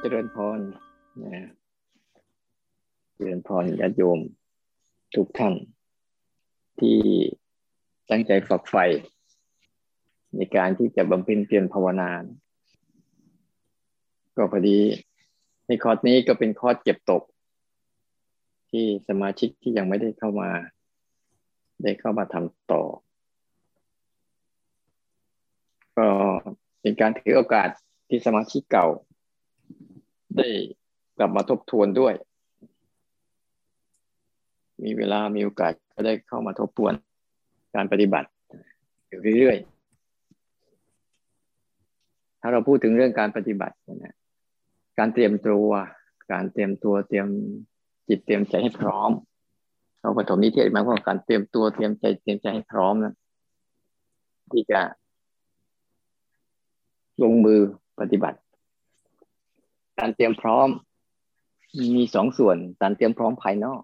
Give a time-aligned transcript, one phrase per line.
[0.00, 0.58] เจริญพร
[1.22, 1.50] นะ
[3.14, 4.20] เจริญพรญาติโยม
[5.14, 5.54] ทุกท่าน
[6.80, 6.98] ที่
[8.10, 8.84] ตั้งใจฝักใฝ่
[10.36, 12.10] ในการที่จะบำเพ็ญเพียรภาวนา
[14.36, 14.78] ก็พอดี
[15.66, 17.22] ในคอร์สนี้ก็เป็นคอร์สเก็บตก
[18.70, 20.50] ที่สมาชิกที่ยังไม่ได้เข้ามา
[21.82, 22.82] ได้เข้ามาทำต่อ
[25.96, 26.08] ก็
[26.80, 27.68] เป็นการถือโอกาส
[28.08, 28.86] ที่สมาชิกเก่า
[30.38, 30.48] ได้
[31.18, 32.14] กลับมาทบทวนด้วย
[34.84, 36.92] มีเวลามีโอกาสก็ได้เข้ามาทบทวน
[37.74, 38.28] การปฏิบัติ
[39.08, 39.76] อยู่เรื่อยๆ
[42.40, 44.14] ถ้าเราพูดถึงเรื่องการปฏิบัตินะ
[44.98, 45.68] การเตรียมตัว
[46.32, 47.26] การเตรียมตัวเตรียม
[48.08, 49.10] จิตเตรียมใจให้พร้อม
[50.00, 53.14] เราปฐมนิเทศหมายความการเตรียมตัวเตรียมใจเตรียมใจให้พร้อมนะ
[54.52, 54.80] ที่จะ
[57.22, 57.60] ลงมือ
[58.00, 58.38] ปฏิบัติ
[59.98, 60.68] การเตรียมพร้อม
[61.94, 63.82] มีสองส่วน การเตรียมพร้อมภายนอก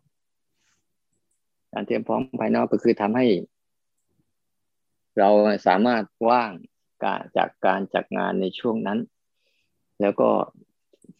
[1.72, 3.27] การเตรียมพร้อมภายนอกก็คือทำให้
[5.19, 5.30] เรา
[5.66, 6.52] สามารถว่าง
[7.36, 8.98] จากการจัดงานในช่วงนั้น
[10.00, 10.30] แล้วก็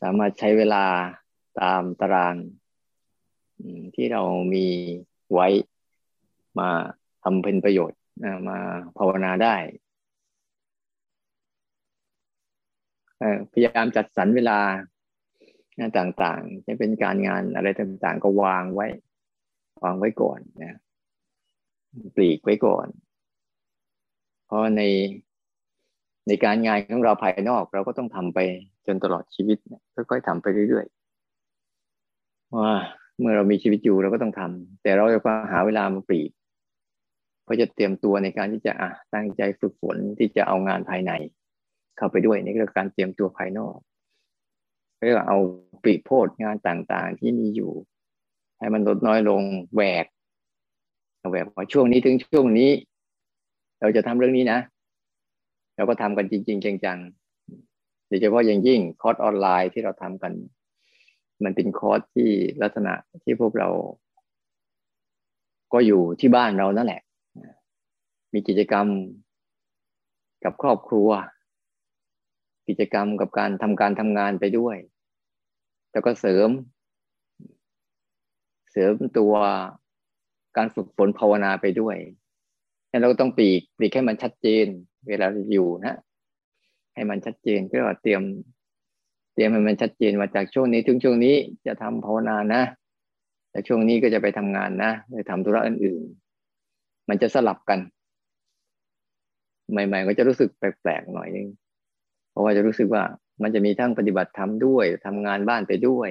[0.03, 0.85] สามารถใช้เวลา
[1.61, 2.35] ตามตาราง
[3.95, 4.23] ที่เรา
[4.55, 4.67] มี
[5.33, 5.49] ไว้
[6.59, 6.71] มา
[7.23, 7.99] ทำเป็นประโยชน์
[8.49, 8.59] มา
[8.99, 9.57] ภาวนาได้
[13.53, 14.59] พยายามจัดสรรเวลา
[15.99, 18.87] ต่างๆจะเป็นการงานอะไรต่างๆ ก็วางไว้
[19.85, 20.79] วางไว้ก่อนนะ
[22.17, 22.87] ปลีกไว้ก่อน
[24.47, 24.83] เพราะใน
[26.29, 28.39] ในการงานของเราภายนอกเราก็ต้องทำไป
[28.87, 29.59] จนตลอดชีวิต
[29.95, 32.73] ค่อยๆทำไปเรื่อยๆว่า
[33.19, 35.21] เมื่อเรามีชีวิตอยู่เราก็ต้องทำแต่เราจะ
[35.53, 36.31] หาเวลามาปลีก
[37.45, 41.13] เพื่อจะเตรียมตัวในการที่จะอะตั้งใจฝึกฝนที่จะเอางานภายใน
[41.97, 43.77] เข้าไปด้วยนี่คือการเตรียมตัวภายนอก
[45.05, 45.39] เรียกว่าเอา
[45.83, 47.73] ปีโพดงานต่างๆ ที่มีอยู่
[48.59, 49.43] ให้มันลดน้อยลง
[49.75, 50.07] แหวก
[51.31, 52.71] แหวกพอช่วงนี้ถึงช่วงนี้
[53.81, 54.59] เราจะทำเรื่องนี้นะ
[55.77, 60.33] เราก็ทำกันจริง ๆ จังๆโดยเฉพาะอย่างยิ่งคอร์สออนไลน์ที่เราทำกัน
[61.45, 62.29] มันเป็นคอร์สที่
[62.63, 62.95] ลักษณะ
[63.25, 63.69] ที่พวกเรา
[65.73, 67.03] ก็อยู่ที่บ้านเรานั่นแหละ
[68.33, 68.87] มีกิจกรรม
[70.45, 71.09] กับครอบครัว
[72.69, 74.77] กิจกรรมกับการทำการทำงานไปด้วย
[75.93, 76.49] แล้วก็เสริม
[78.71, 79.35] เสริมตัว
[80.57, 81.97] การฝึกฝนภาวนาไปด้วย
[82.91, 84.67] งั้นเราก็ต้องปีกปีกให้มันชัดเจน
[85.09, 85.97] เวลาอยู่นะ
[86.95, 88.23] ให้มันชัดเจนก็เตรียม
[89.35, 91.35] เตรียมให้มันชัดเจนว่าจากช่วงนี้ถึงช่วงนี้
[91.67, 92.63] จะทำภาวนานะ
[93.51, 97.79] แต่ช่วงนี้ก็จะไปทำงานนะไปทำธุระอื่นๆ มันจะสลับกัน
[99.73, 101.49] ใหม่ ๆ ก็จะรู้สึกแปลกๆหน่อยนึง
[102.33, 103.03] เพราะว่าจะรู้สึกว่า
[103.43, 106.11] มันจะมีทั้งปฏิบัติธรรมด้วยทำงานบ้านไปด้วย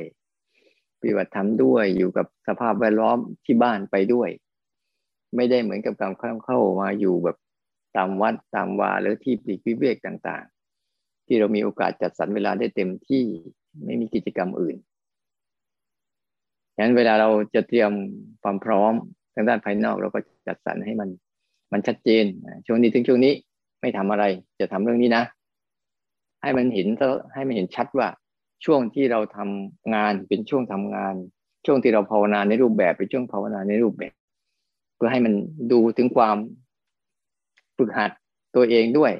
[0.99, 4.29] ปฏิบัติธรรมด้วยอยู่กับสภาพแวดล้อมที่บ้านไปด้วย
[5.35, 7.37] ไม่ได้เหมือนกับการเข้าเข้ามาอยู่แบบ
[7.95, 13.23] ตามวัดตามวาหรือที่ปลีกวิเวกต่างๆ ที่เรามีโอกาสจัดสรรเวลาได้เต็มที่
[13.85, 14.75] ไม่มีกิจกรรมอื่น
[16.75, 17.91] ฉะนั้นเวลาเราจะเตรียม
[18.43, 18.93] ความพร้อม
[19.35, 21.09] ทางด้านภายนอกเราก็จัดสรรให้มัน
[21.71, 22.25] มันชัดเจน
[22.65, 23.33] ช่วงนี้ถึงช่วงนี้
[23.81, 24.23] ไม่ทำอะไร
[24.59, 25.23] จะทำเรื่องนี้นะ
[26.41, 26.87] ให้มันเห็น
[27.33, 28.07] ให้มันเห็นชัดว่า
[28.65, 31.15] ช่วงที่เราทำงานเป็นช่วงทำงาน
[31.65, 34.13] ช่วงที่เราภาวนาในรูปแบบเป็นช่วงภาวนาในรูปแบบ
[34.95, 35.33] เพื่อให้มัน
[35.71, 36.37] ดูถึงความ
[37.77, 38.11] ฝึกหัด
[38.55, 39.11] ตัวเองด้วย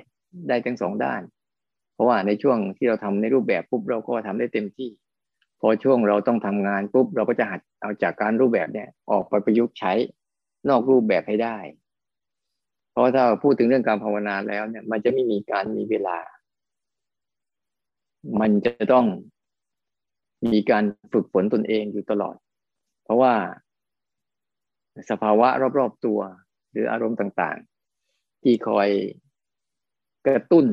[0.48, 1.22] ได้ทั้งสองด้าน
[1.94, 4.90] เพราะว่าในช่วงที่เราทำในรูปแบบปุ๊บเราก็ทำได้เต็มที่
[5.60, 9.94] พอช่วงเราต้องทำงานปุ๊บเราก็จะหัดเอาจากการรูปแบบเนี่ย ออกไปประยุกต์ใช้
[10.70, 11.58] นอกรูปแบบให้ได้
[12.92, 16.18] เพราะถ้าพูดถึงเรื่องการภาวนาแล้วเนี่ย มันจะไม่มีการมีเวลา
[18.40, 19.06] มันจะต้อง
[20.54, 22.36] มีการฝึกฝนตนเองอยู่ตลอด
[23.04, 23.34] เพราะว่า
[25.10, 26.20] สภาวะรอบๆตัว
[26.72, 28.90] หรืออารมณ์ต่างๆ ที่คอย
[30.28, 30.66] กระตุ้น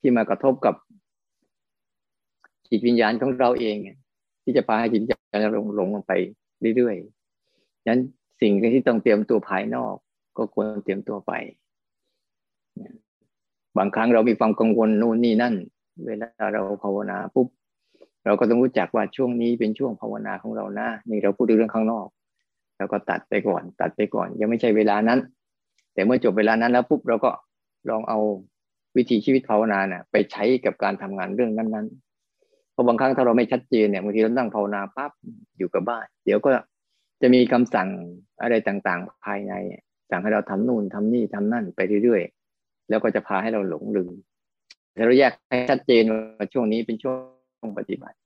[0.00, 0.74] ที่มากระทบกับ
[2.68, 3.76] จิตวิญญาณของเราเอง
[4.42, 6.12] ที่จะพาให้จิตวิญญาณลงลงลงไป
[6.76, 8.00] เรื่อยๆนั้น
[8.40, 9.94] สิ่งที่ต้องเตรียมตัวภายนอก
[10.36, 11.32] ก็ควรเตรียมตัวไป
[13.78, 15.54] บางครั้งเรามีความกังวลนู่นนี่นั่น
[16.06, 17.48] เวลาเราภาวนาปุ๊บ
[18.24, 22.06] เราก็ต้องรู้จักว่าช่วงนี้เป็นช่วงภาวนาของเรานะนี่เราพูดเรื่องข้างนอก
[22.78, 25.18] เราก็ตัดไปก่อน ตัดไปก่อน ยังไม่ใช่เวลานั้น
[25.94, 27.30] แต่เมื่อจบเวลานั้นแล้วปุ๊บเราก็
[27.90, 28.18] ลองเอา
[28.96, 35.12] วิธีชีวิตภาวนาเนี่ยไปใช้กับการทำงานเรื่องนั้นๆเพราะบางครั้งถ้าเราไม่ชัดเจนเนี่ยบางทีเรานั่งภาวนาปั๊บ
[35.58, 36.50] อยู่กับบ้าน เดี๋ยวก็
[37.22, 37.88] จะมีคำสั่ง
[38.42, 39.52] อะไรต่างๆ ภายใน
[40.10, 44.12] สั่งให้เราทำนู่นทำนี่ทำนั่นไปเรื่อยๆ แล้วก็จะพาให้เราหลงลืม
[44.96, 47.14] เราแยกให้ชัดเจนว่าช่วงนี้เป็นช่ว
[47.66, 48.16] งปฏิบัติ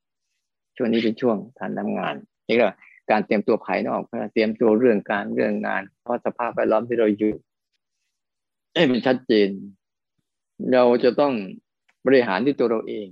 [0.77, 2.15] ช่วงนี้เป็นช่วงการทำงาน
[2.49, 2.69] นี่ก็
[3.11, 7.35] การเตรียมตัวภายนอกเตรียมตัวเรื่องการเรื่องงาน เพราะสภาพแวดล้อมที่เราอยู่
[8.75, 9.49] ให้มันชัดเจน
[10.73, 11.33] เราจะต้อง
[12.07, 13.09] บริหารที่ตัวเราเอง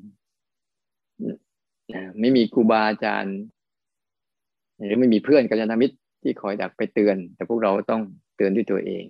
[2.21, 3.37] ไม่มีครูบาอาจารย์
[4.85, 8.03] หรือไม่มีเพื่อนกัลยาณมิตรที่คอยดักไปเตือน แต่พวกเราต้อง
[8.37, 9.05] เตือนด้วยตัวเอง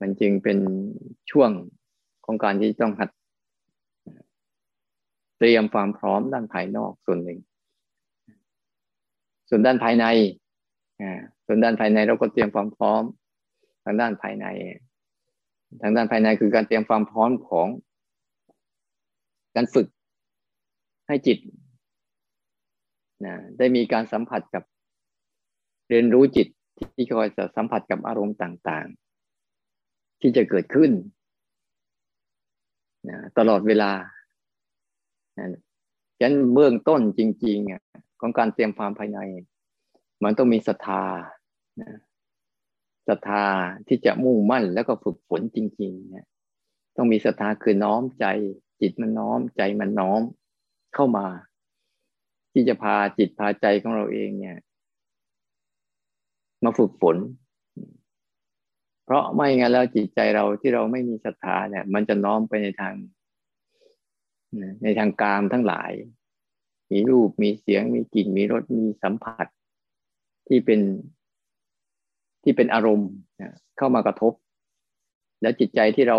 [0.00, 0.58] มันจึงเป็น
[1.30, 1.50] ช่วง
[2.26, 3.08] ของการที่ต้องหัด
[5.42, 7.38] เตรียมความพร้อมด้านภายนอกส่วนหนึ่ง
[9.48, 10.04] ส่วนด้านภายใน
[11.46, 13.02] ส่วนด้านภายในเราก็เตรียมความพร้อม
[13.84, 14.46] ทางด้านภายใน
[15.82, 17.68] ทางด้านภายในคือการเตรียมความพร้อมของ
[19.54, 19.86] การฝึก
[21.06, 21.38] ให้จิต
[23.24, 24.62] นะได้มีการสัมผัสกับ
[25.88, 26.48] เรียนรู้จิต
[26.94, 28.86] ที่คอยจะสัมผัสกับอารมณ์ต่าง
[29.54, 30.90] ๆ ที่จะเกิดขึ้น
[33.08, 33.90] นะตลอดเวลา
[35.40, 39.18] ฉะนั้นเบื้องต้นจริงๆของการเตรียมความภายใน
[40.24, 41.04] มันต้องมีศรัทธา
[43.08, 43.44] ศรัทธา
[43.88, 46.26] ที่จะมุ่งมั่นแล้วก็ฝึกฝนจริงๆนะ
[46.96, 48.26] ต้องมีศรัทธาคือน้อมใจ
[48.80, 50.20] จิตมันน้อมใจมันน้อม
[50.94, 51.26] เข้ามา
[52.52, 54.58] ที่จะพาจิตพาใจของเราเองเนี่ย
[56.64, 57.16] มาฝึกฝน
[59.04, 62.94] เพราะไม่งั้นแล้วจิตใจเราที่เราไม่มีศรัทธาเนี่ย มันจะน้อมไปในทาง
[64.82, 65.92] ในทางกามทั้งหลาย
[66.92, 69.46] มีรูปมีเสียงมีกลิ่นมีรสมีสัมผัส
[70.48, 70.80] ที่เป็น
[72.42, 73.10] ที่เป็นอารมณ์
[73.76, 74.32] เข้ามากระทบ
[75.42, 76.18] แล้วจิตใจที่เรา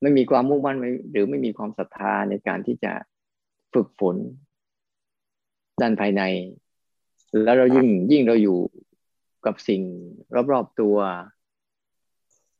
[0.00, 0.76] ไม่มีความมุ่งมั่น
[1.10, 2.92] หรือไม่มีความศรัทธาในการที่จะ
[3.72, 4.16] ฝึกฝน
[5.80, 6.22] ด้านภายใน
[7.42, 8.58] แล้วเรายิ่งยิ่งเราอยู่
[9.46, 9.82] กับสิ่ง
[10.52, 10.96] รอบๆตัว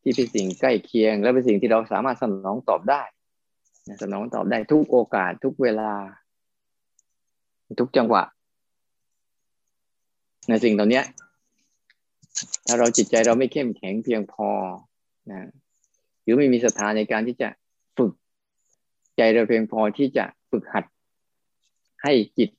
[0.03, 3.03] ที่เป็นสิ่งใกล้เคียง และเป็นสิ่งที่เราสามารถสนองตอบได้
[4.03, 5.93] สนองตอบได้ทุกโอกาสทุกเวลา
[7.81, 8.23] ทุกจังหวะ
[10.49, 11.03] ในสิ่งเหล่านี้
[12.67, 14.49] ถ้าเราจิตใจเราไม่เข้มแข็งเพียงพอ
[15.31, 15.41] นะ
[16.23, 17.49] หรือไม่มีศรัทธาในการที่จะ
[17.97, 18.13] ฝึก
[19.17, 20.85] ใจเราเพียงพอที่จะฝึกหัด
[22.03, 22.51] ให้จิต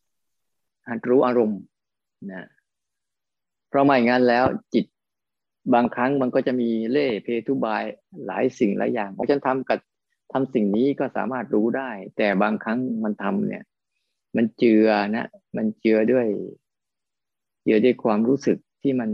[0.87, 1.61] หัดรู้อารมณ์
[2.31, 2.43] นะ
[3.69, 4.85] เพราะไม่งั้นแล้วจิต
[5.73, 7.83] บางครั้งมันก็จะมีเล่เพทุบาย
[8.25, 9.79] หลายสิ่งหลายอย่างเพราะฉันทำกับ
[10.37, 13.63] ทำสิ่งนี้ก็สามารถรู้ได้ แต่บางครั้งมันทำเนี่ย
[14.37, 15.27] มันเจือนะ
[15.57, 16.27] มันเจือด้วย
[17.63, 19.09] เจือด้วยความรู้สึกที่มัน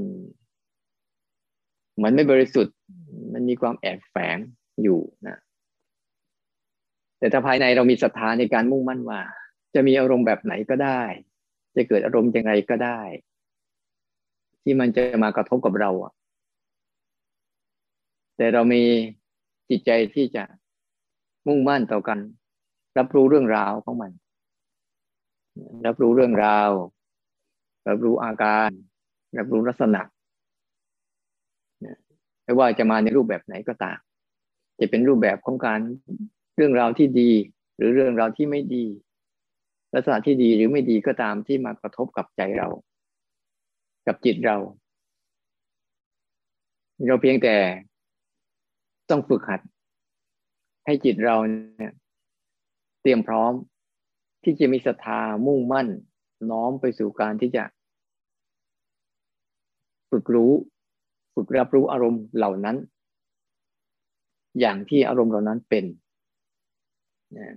[1.96, 2.76] เหมือนไม่บริสุทธิ์
[3.34, 4.38] มันมีความแอบแฝง
[4.84, 5.38] อยู่นะ
[7.20, 9.22] แต่ถ้าภายในเรามีศรัทธาในการมุ่งมั่นว่า
[9.76, 11.02] จะมีอารมณ์แบบไหนก็ได้
[11.76, 13.02] จะเกิดอารมณ์ยังไงก็ได้
[14.64, 16.14] ที่มันจะมากระทบกับเราอะ
[18.38, 18.84] แต่เรามี
[19.70, 20.44] จิตใจที่จะ
[21.48, 22.20] มุ่งมั่นต่อกัน
[22.98, 24.12] รับรู้เรื่องราวของมัน
[25.86, 26.70] รับรู้เรื่องราว
[27.88, 28.70] รับรู้อาการ
[29.38, 30.02] รับรู้ลักษณะ
[32.44, 33.98] ไม่ว่าจะมาในรูปแบบไหนก็ตาม
[34.80, 35.80] จะเป็นรูปแบบของการ
[36.56, 37.32] เรื่องราวที่ดี
[37.76, 38.86] หรือเรื่องราวที่ไม่ดี
[39.94, 42.68] ลักษณะที่ดีหรือไม่ดีก็ตามที่มากระทบกับใจเรา
[44.08, 44.58] กับจิตเรา
[47.08, 47.56] เราเพียงแต่
[49.10, 49.62] ต้องฝึกหัด
[50.86, 51.36] ให้จิตเรา
[51.78, 51.94] เนี่ย
[53.02, 53.54] เตรียมพร้อม
[54.44, 55.88] ที่จะมีศรัทธามุ่งมั่น
[56.52, 57.64] น้อมไปสู่การที่จะ
[60.12, 60.52] ฝึกรู้
[61.36, 62.78] ฝึกรับรู้อารมณ์เหล่านั้น
[64.60, 65.86] อย่างที่อารมณ์เหล่านั้นเป็น
[67.38, 67.48] นะ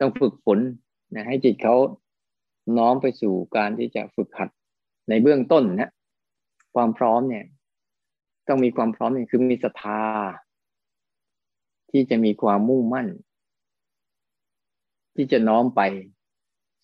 [0.00, 0.58] ต้องฝึกฝน
[1.14, 1.76] นะให้จิตเขา
[2.78, 4.48] น้อมไปสู่การที่จะฝึกหัด
[5.08, 5.90] ในเบื้องต้นนะ
[6.74, 7.44] ความพร้อมเนี่ย
[8.48, 10.02] ต้องมีความพร้อมเนี่ยคือมีศรัทธา
[11.96, 13.08] ที่จะมีความมุ่งมั่น
[15.16, 15.80] ที่จะน้อมไป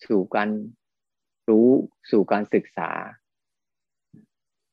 [0.09, 0.49] สู่การ
[1.49, 1.69] รู้
[2.11, 2.91] สู่การศึกษา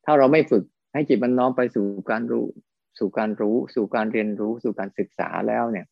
[0.06, 0.64] ถ้าเราไม่ฝึก
[0.94, 2.46] ให้จิตมันน้อมไปสู่การรู้
[3.00, 5.86] สู่การรู้ สู่การเรียนรู้ สู่การศึกษาแล้วเนี่ย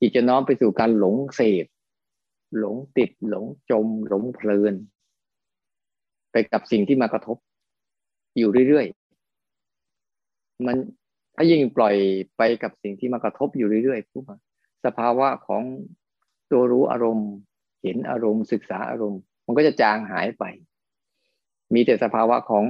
[0.00, 1.66] จิตจะน้อมไปสู่การหลงเสพ
[2.58, 4.74] หลงติดหลงจม หลงเพลิน
[6.30, 7.38] ไปกับสิ่งที่มากระทบ
[8.36, 10.76] อยู่เรื่อยๆมัน
[11.40, 11.96] ถ้ายิ่งปล่อย
[12.36, 14.24] ไปกับสิ่งที่มากระทบอยู่เรื่อยๆปุ๊บ
[14.84, 15.62] สภาวะของ
[16.50, 17.30] ตัวรู้อารมณ์
[17.82, 20.44] เห็นอารมณ์ ศึกษาอารมณ์ มันก็จะจางหายไป
[21.74, 22.64] มีแต่สภาวะของ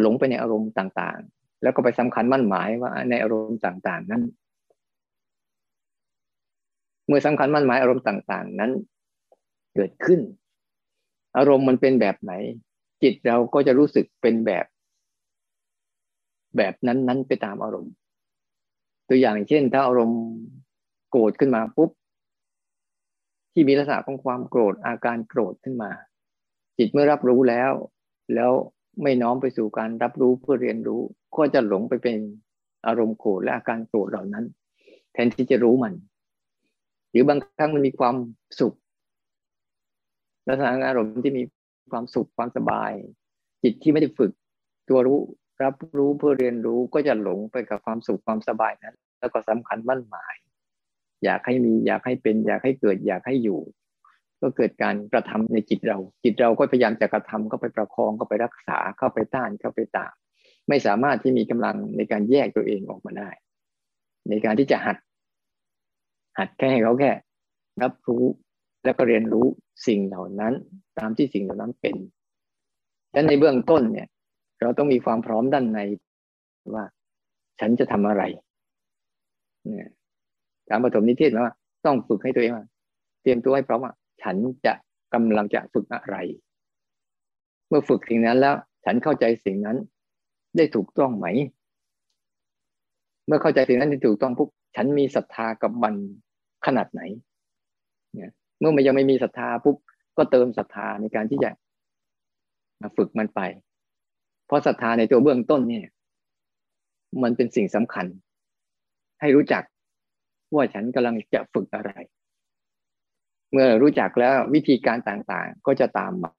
[0.00, 4.22] หลงไปในอารมณ์ต่างๆ แล้วก็ไปสำคัญมั่นหมายว่าในอารมณ์ต่างๆ นั้น
[7.06, 8.72] เมื่อสำคัญมั่นหมายอารมณ์ต่างๆ นั้น
[9.74, 10.20] เกิดขึ้น
[11.36, 12.32] อารมณ์มันเป็นแบบไหน
[13.02, 14.64] จิตเราก็จะรู้สึกเป็นแบบ
[16.56, 17.92] แบบนั้นๆไปตามอารมณ์
[19.08, 20.22] ตัวอย่างเช่น ถ้าอารมณ์
[21.10, 21.90] โกรธขึ้นมาปุ๊บ
[23.52, 25.90] ที่มีลักษณะของความโกรธอาการโกรธขึ้นมา
[26.78, 27.72] จิตเมื่อรับรู้แล้ว
[28.34, 28.50] แล้ว
[29.02, 31.00] ไม่น้อมไปสู่การรับรู้เพื่อเรียนรู้
[31.36, 32.18] ก็จะหลงไปเป็น
[32.86, 34.44] อารมณ์โกรธและอาการโกรธเหล่านั้น
[35.12, 35.94] แทนที่จะรู้มัน
[37.10, 38.16] หรือบางครั้งมันมีความ
[38.60, 38.76] สุข
[40.48, 41.42] ลักษณะอารมณ์ที่มี
[41.90, 42.92] ความสุขความสบาย
[43.62, 44.32] จิตที่ไม่ได้ฝึก
[44.88, 45.18] ตัวรู้
[45.62, 50.34] รับรู้เพื่อเรียนรู้ก็จะหลงไปกับความสุขความสบายนั้น แล้วก็สำคัญมั่นหมาย
[51.24, 53.60] อยากให้มีอยากให้เป็นอยากให้เกิดอยากให้อยู่
[54.40, 60.12] ก็เกิดการกระทำในจิตเรา จิตเราก็พยายามจะกระทำเข้าไปประคองเข้าไปรักษาเข้าไปต้านเข้าไปตาม
[60.68, 63.30] ไม่สามารถที่มีกำลังในการแยกตัวเองออกมาได้
[64.28, 64.96] ในการที่จะหัด
[66.38, 67.12] หัดแค่ให้เขาแค่
[67.82, 68.24] รับรู้
[68.84, 69.46] แล้วก็เรียนรู้
[69.86, 70.52] สิ่งเหล่านั้น
[70.98, 71.96] ตามที่สิ่งเหล่านั้นเป็น
[73.12, 74.08] และในเบื้องต้นเนี่ย
[74.64, 75.80] เราต้องมีความพร้อมด้านใน
[76.74, 76.84] ว่า
[77.60, 78.22] ฉันจะทำอะไร
[79.62, 79.90] เนี่ย
[80.68, 81.54] การปฐมนิเทศว่า
[81.86, 82.64] ต้องฝึกให้ตัวเองว่า
[83.22, 83.92] เตรียมตัวให้พร้อมว่า
[84.22, 84.72] ฉันจะ
[85.14, 86.16] กำลังจะฝึกอะไร
[87.68, 88.54] เมื่อฝึกสิ่งนั้นแล้ว
[88.84, 89.76] ฉันเข้าใจสิ่งนั้น
[90.56, 91.26] ได้ถูกต้องไหม
[93.26, 95.94] เมื่อเข้าใจสิ่งนั้นได้ถูกต้องปุ๊บฉันมีศรัทธากับมัน
[96.66, 97.00] ขนาดไหน
[98.14, 99.76] เนี่ยเมื่อมันยังไม่มีศรัทธาปุ๊บ
[100.16, 101.50] ก็เติมศรัทธาในการที่จะ
[102.80, 103.40] มาฝึกมันไป
[104.46, 105.86] เพราะศรัทธาในตัวเบื้องต้นเนี่ย
[107.22, 108.06] มันเป็นสิ่งสำคัญ
[109.20, 109.62] ให้รู้จัก
[110.54, 111.92] ว่าฉันกำลังจะฝึกอะไร
[113.52, 116.34] เมื่อรู้จักแล้ววิธีการต่างๆก็จะตามมา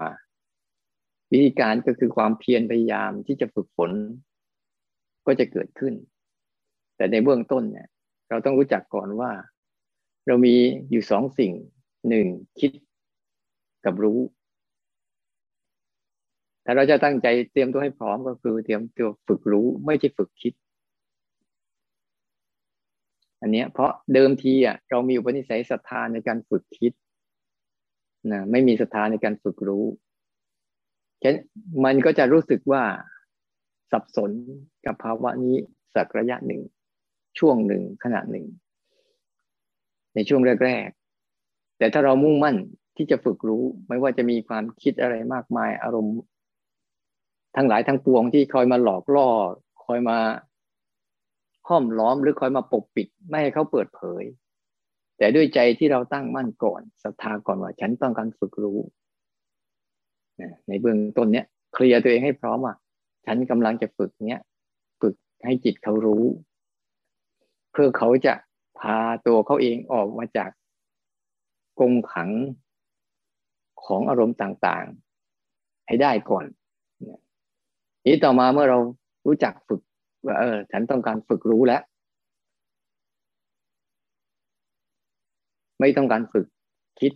[1.31, 3.91] วิธีการก็คือความเพียรพยายามที่จะฝึกฝน
[5.25, 5.93] ก็จะเกิดขึ้น
[6.95, 7.87] แต่ในเบื้องต้นเนี่ย
[8.29, 9.31] เราต้องรู้จักก่อนว่า
[10.27, 10.55] เรามี
[10.91, 11.53] อยู่สองสิ่ง
[12.09, 12.27] หนึ่ง
[12.59, 12.71] คิด
[13.85, 14.19] กับรู้
[16.65, 20.53] ถ้าเราจะตั้งใจเตรียมตัวให้พร้อมก็คือ เตรียมตัวฝึกรู้ไม่ใช่ฝึกคิด
[23.41, 26.93] อันนี้เพราะเดิมทีอะเรามีอุปนิสัยศรัทธาในการฝึกคิด
[28.31, 29.85] นะไม่มีศรัทธาในการฝึกรู้
[31.21, 31.37] ฉะนั้น
[31.85, 32.83] มันก็จะรู้สึกว่า
[33.91, 34.31] สับสน
[34.85, 35.55] กับภาวะนี้
[35.95, 36.61] สักระยะหนึ่ง
[37.39, 38.45] ช่วงหนึ่งขณะหนึ่ง
[40.15, 42.55] ในช่วงแรกๆแต่ถ้าเรามุ่งมั่น
[42.97, 46.15] ที่จะฝึกรู้ ไม่ว่าจะมีความคิดอะไรมากมายอารมณ์
[47.55, 49.29] ทั้งหลายทั้งปวงที่คอยมาหลอกล่อ
[49.85, 50.17] คอยมา
[51.67, 54.23] ห้อมล้อมหรือคอยมาปกปิด ไม่ให้เขาเปิดเผย
[55.17, 58.79] แต่ด้วยใจที่เราตั้งมั่นก่อนศรัทธาก่อนว่า ฉันต้องการฝึกรู้
[60.67, 62.73] ในเบื้องต้นเนี้ยเคลียร์ตัวเองให้พร้อมว่า
[63.25, 64.41] ฉันกำลังจะฝึกเนี้ย
[65.01, 66.23] ฝึกให้จิตเขารู้
[67.71, 68.33] เพื่อเขาจะ
[68.79, 68.97] พา
[69.27, 70.49] ตัวเขาเองออกมาจาก
[71.79, 72.29] กงขัง
[73.83, 76.45] ของอารมณ์ต่างๆ ให้ได้ก่อน
[78.05, 78.79] นี้ต่อมาเมื่อเรา
[79.25, 79.81] รู้จักฝึก
[80.25, 81.81] ว่าเออ ฉันต้องการฝึกรู้แล้ว
[85.79, 86.45] ไม่ต้องการฝึก
[86.99, 87.11] คิด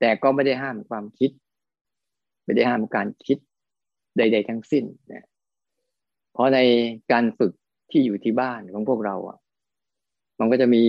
[0.00, 1.30] แต่ก็ไม่ได้ห้ามความคิด
[2.44, 3.38] ไม่ได้ห้ามการคิด
[4.16, 5.26] ใด ๆ ทั้งสิ้นนะ
[6.32, 6.58] เพราะใน
[7.12, 7.52] การฝึก
[7.90, 9.38] ที่อยู่ที่บ้านของพวกเราอะ
[10.38, 10.84] มันก็จะมี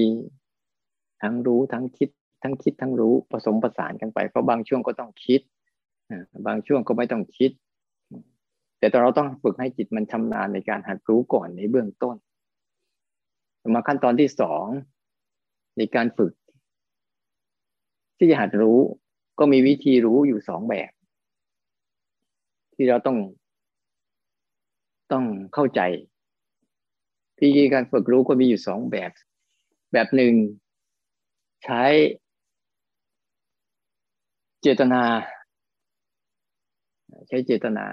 [1.21, 2.09] ทั้งรู้ทั้งคิด
[2.43, 5.41] ทั้งคิดทั้งรู้ผสมผสานกันไปเพราะบางช่วงก็ต้องคิด
[6.47, 7.51] บางช่วงก็ไม่ต้องคิด
[8.91, 12.15] แต่เราต้องฝึกให้จิตมันชำนาญในการหัดรู้ก่อนในเบื้องต้น
[13.75, 14.65] มาขั้นตอนที่สอง
[15.77, 16.33] ในการฝึก
[18.17, 18.79] ที่จะหัดรู้
[19.39, 20.91] ก็มีวิธีรู้อยู่สองแบบ
[22.75, 23.17] ที่เราต้อง
[25.11, 25.81] ต้องเข้าใจ
[27.39, 29.11] วิธีการฝึกรู้ก็มีอยู่สองแบบ
[29.93, 30.33] แบบหนึ่ง
[31.63, 31.83] ใช้
[34.61, 35.03] เจตนา
[37.27, 37.85] ใช้เจตนา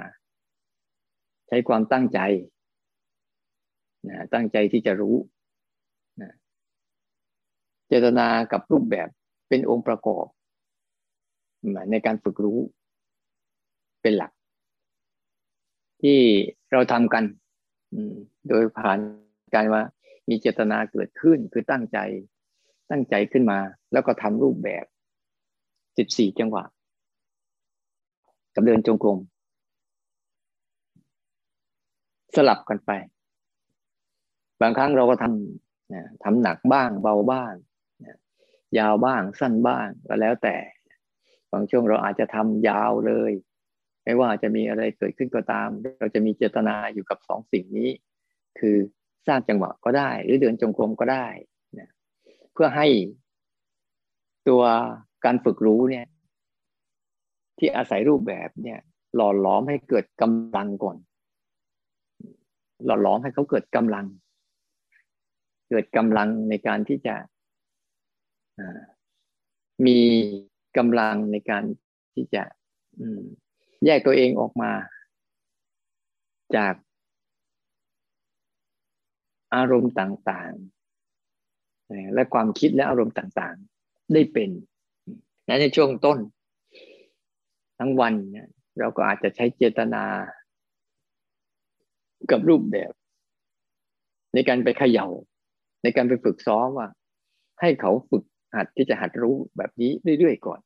[1.53, 2.21] ช้ความตั้งใจ
[4.09, 5.17] นะตั้งใจที่จะรู้
[6.23, 6.33] นะ
[7.89, 9.09] เจตนากับรูปแบบ
[9.49, 10.27] เป็นองค์ประกอบ
[11.91, 12.59] ในการฝึกรู้
[14.03, 14.33] เป็นหลัก
[16.03, 16.19] ที่
[16.73, 17.25] เราทำกัน
[18.49, 18.99] โดยผ่าน
[19.55, 19.83] การว่า
[20.29, 21.99] มีเจตนาเกิดขึ้นคือตั้งใจ
[22.91, 23.59] ตั้งใจขึ้นมา
[23.93, 24.85] แล้วก็ทำรูปแบบ
[25.99, 26.65] สิบสี่จังหวะ
[28.55, 29.19] กับเดินจงกรม
[32.37, 32.91] สลับกันไป
[34.63, 37.55] บางครั้งเราก็ทำทำหนักบ้างเบาบ้าง
[38.79, 40.57] ยาวบ้างสั้นบ้างก็แล้วแต่
[41.53, 43.33] บางช่วงเราอาจจะทำยาวเลย
[44.05, 47.91] ไม่ว่าจะมีอะไรเกิดขึ้นก็ตาม เราจะมีเจตนาอยู่กับสองสิ่งนี้
[48.59, 48.77] คือ
[49.27, 51.27] สร้างจังหวะก็ได้ หรือเดินจงกรมก็ได้
[52.53, 52.87] เพื่อให้
[54.49, 54.63] ตัว
[55.25, 56.07] การฝึกรู้เนี่ย
[57.59, 58.81] ที่อาศัยรูปแบบเนี่ย
[59.15, 60.97] หล่อหลอมให้เกิดกำลังก่อน
[62.85, 64.07] หล่อหลอมให้เขาเกิดกำลัง
[65.69, 67.15] เกิดกำลังในการที่จะ
[69.87, 69.99] มี
[70.77, 71.65] กำลังในการ
[72.15, 72.43] ที่จะ
[73.85, 74.73] แยกตัวเองออกมา
[76.57, 76.75] จาก
[79.55, 84.51] อารมณ์ต่างๆ และความคิดและอารมณ์ต่างๆ ได้เป็น
[85.47, 86.19] ในช่วงต้น
[87.79, 88.15] ทั้งวัน
[88.79, 90.05] เราก็อาจจะใช้เจตนา
[92.31, 92.93] กับรูปแบบ
[94.35, 95.07] ในการไปเขย่า
[95.83, 96.89] ในการไปฝึกซ้อมว่า
[97.61, 98.25] ให้เขาฝึก
[98.57, 100.61] หัดที่จะหัดรู้แบบนี้เรื่อยๆก่อน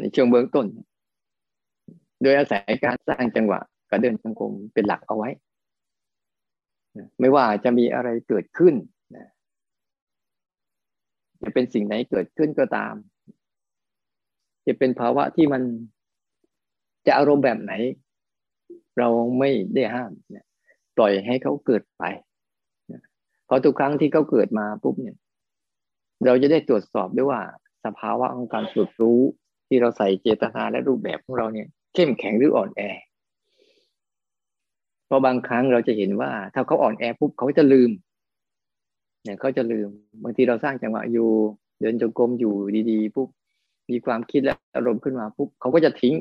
[0.00, 0.66] ในช่วงเบื้องต้น
[2.22, 3.60] โดยอาศัยการสร้างจังหวะ
[3.90, 5.28] กระเดินจงกรมเป็นหลักเอาไว้
[7.20, 8.74] ไม่ว่าจะมีอะไรเกิดขึ้น
[11.42, 12.94] จะเป็นสิ่งไหนเกิดขึ้นก็ตาม
[14.66, 15.62] จะเป็นภาวะที่มัน
[17.06, 17.72] จะอารมณ์แบบไหน
[18.98, 19.08] เรา
[19.38, 20.46] ไม่ได้ห้ามเนี่ย
[20.96, 22.02] ปล่อยให้เขาเกิดไป
[23.46, 25.16] เพราะทุกครั้งที่เขาเกิดมาปุ๊บเนี่ย
[26.26, 27.40] เราจะได้ตรวจสอบด้วยว่า
[27.84, 29.20] สภาวะของการฝึกรู้
[29.68, 32.82] ที่เราใส่เจตนาและรูปแบบของเราเนี่ย เข้มแข็งหรืออ่อนแอ
[35.06, 37.90] เพราะบางครั้งเราจะเห็นว่า ถ้าเขาอ่อนแอปุ๊บเขาจะลืม
[39.22, 39.88] เนี่ยเขาจะลืม
[40.22, 41.28] บางทีเราสร้างจังหวะอยู่
[41.80, 42.54] เดินจงกรมอยู่
[42.90, 43.28] ดีๆปุ๊บ
[43.90, 46.14] มีความคิดและอารมณ์ขึ้นมาปุ๊บเขาก็จะทิ้ง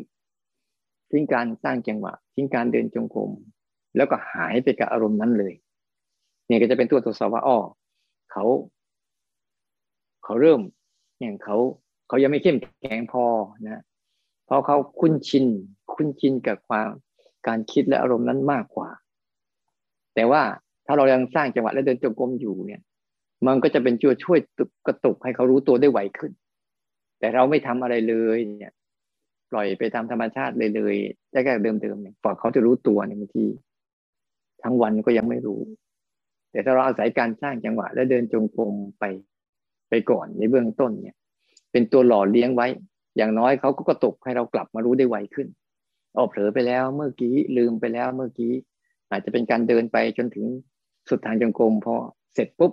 [1.12, 3.32] ทิ้งการสร้างจังหวะทิ้งการเดินจงกรม
[3.96, 5.54] แล้วก็หายไปกับอารมณ์นั้นเลย
[6.48, 7.58] เนี่ยก็จะเป็นตัวตรวจสอบว่าอ้อ
[8.32, 8.44] เขา
[10.24, 10.62] เขาเริ่ม
[11.22, 11.58] อย่างเขา
[12.08, 13.26] เขายังไม่เข้มแข็งพอ
[13.68, 13.82] นะ
[14.46, 15.46] เพราะเขาคุ้นชิน
[15.94, 16.90] คุ้นชินกับความ
[17.48, 18.90] การคิดและอารมณ์นั้นมากกว่า
[20.16, 20.42] แต่ว่า
[20.86, 22.82] ถ้าเรายังสร้างจังหวะและเดินจงกรมอยู่เนี่ย
[23.48, 24.40] มันก็จะเป็นช่วยช่วย
[24.88, 26.32] กระตุกให้เขารู้ตัวได้ไวขึ้น
[27.20, 28.74] แต่เราไม่ทำอะไรเลยเนี่ย
[29.52, 30.96] ปล่อยไปตามธรรมชาติเลยเลย
[31.32, 33.46] แรกๆเดิมๆเนี่ยฝากเขาจะรู้ตัวในบางที
[34.64, 35.60] ทั้งวันก็ยังไม่รู้
[36.52, 39.04] แต่ถ้าเราอาศัยการสร้างจังหวะ และเดินจงกรมไป
[39.90, 41.16] ไปก่อนในเบื้องต้นเนี่ย
[41.72, 42.68] เป็นตัวหล่อเลี้ยงไว้
[43.18, 45.48] อย่างน้อยเขาก็กระตุกให้เรากลับมารู้ได้ไวขึ้น
[46.16, 48.54] ออเผลอไปแล้วเมื่อกี้ลืมไปแล้วเมื่อกี้
[49.12, 50.46] อาจจะเป็นการเดินไปจนถึง
[51.10, 51.96] สุดทางจงกรมพอ
[52.34, 52.72] เสร็จปุ๊บ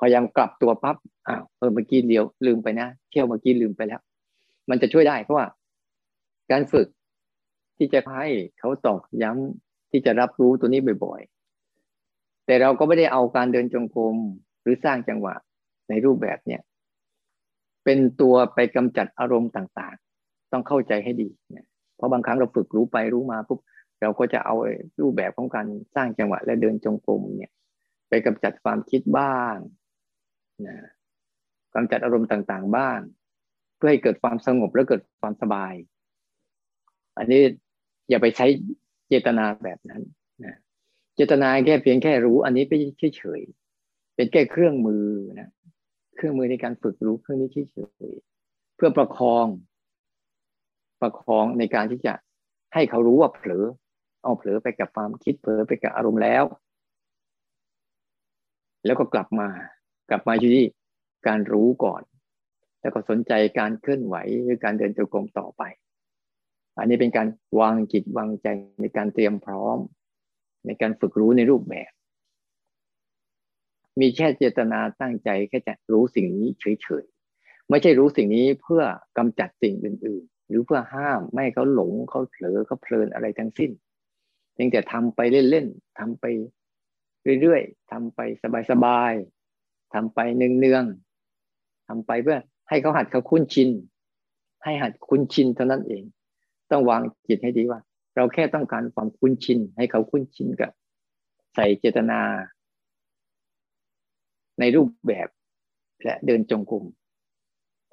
[0.00, 0.96] พยายามกลับตัวปั๊บ
[1.28, 4.00] อ้าวเออเมื่อกี้เดียวลืมไปนะ เที่ยวเมื่อกี้ลืมไปแล้ว
[4.70, 5.46] มันจะช่วยได้เพราะว่า
[6.50, 6.88] การฝึก
[7.76, 8.28] ที่จะให้
[8.58, 14.16] เขาตอกย้ำที่จะรับรู้ตัวนี้บ่อยๆ แต่เราก็ไม่ได้เอาการเดินจงกรม
[14.62, 15.34] หรือสร้างจังหวะ
[15.88, 16.62] ในรูปแบบเนี้ย
[17.84, 23.60] เป็นตัวไปกำจัดอารมณ์ต่างๆ ต้องเข้าใจให้ดีเนี่ยเพราะบางครั้งเราฝึกรู้ไปรู้มาปุ๊บ
[24.00, 24.54] เราก็จะเอา
[25.00, 27.52] รูปแบบของการสร้างจังหวะและเดินจงกรมเนี่ย
[28.08, 29.56] ไปกำจัดความคิดบ้าง
[30.66, 30.76] นะ
[31.74, 33.00] กำจัดอารมณ์ต่างๆ บ้าง
[33.76, 35.74] เพื่อให้เกิดความสงบและเกิดความสบาย
[37.18, 37.42] อันนี้
[38.10, 38.46] อย่าไปใช้
[39.08, 40.02] เจตนาแบบนั้น
[40.44, 40.56] นะ
[41.16, 42.72] เจตนาแค่เพียงแค่รู้ อันนี้ไป
[43.16, 45.06] เฉยๆเป็นแค่เครื่องมือ
[45.40, 45.50] นะ
[46.16, 47.78] เครื่องมือในการฝึกรู้เครื่องนี้เฉ
[48.10, 49.46] ยๆเพื่อประคอง
[51.02, 52.14] ประคองในการที่จะ
[52.74, 53.64] ให้เขารู้ว่าเผลอ
[54.22, 56.44] เอาเผลอไปกับความคิดเผลอไปกับอารมณ์แล้ว
[58.86, 59.48] แล้วก็กลับมา
[60.10, 60.66] กลับมาอยู่ที่
[61.26, 62.02] การรู้ก่อน
[62.80, 65.62] แล้วก็สนใจการเคลื่อนไหวหรือการเดินจงกรมต่อไป
[66.78, 67.28] อันนี้เป็นการ
[67.60, 68.48] วางจิตวางใจ
[68.80, 69.78] ในการเตรียมพร้อม
[70.66, 71.90] ในการฝึกรู้ในรูปแบบ
[74.00, 78.82] มีแค่เจตนาตั้งใจแค่จะรู้สิ่งนี้เฉยๆไม่ใช่รู้สิ่งนี้เพื่อ
[79.18, 83.70] กำจัดสิ่งอื่น ๆ หรือเพื่อห้ามไม่ให้เขาหลงเขาเผลอเขาเพลินอะไรทั้งสิ้น
[84.54, 86.24] เพียงแต่ทำไปเล่นๆทำไป
[87.40, 88.20] เรื่อยๆทำไป
[88.70, 93.70] สบายๆทำไปเนืองๆทำไปเพื่อให้เขาหัดเขาคุ้นชิน
[94.64, 96.02] ให้หัดคุ้นชินเท่านั้นเอง
[96.72, 97.80] ต้องวางจิตให้ดีว่า
[98.16, 100.70] เราแค่ต้องการความคุ้นชิน ให้เขาคุ้นชินกับ
[101.54, 102.20] ใส่เจตนา
[104.60, 105.28] ในรูปแบบ
[106.04, 106.84] และเดินจงกรม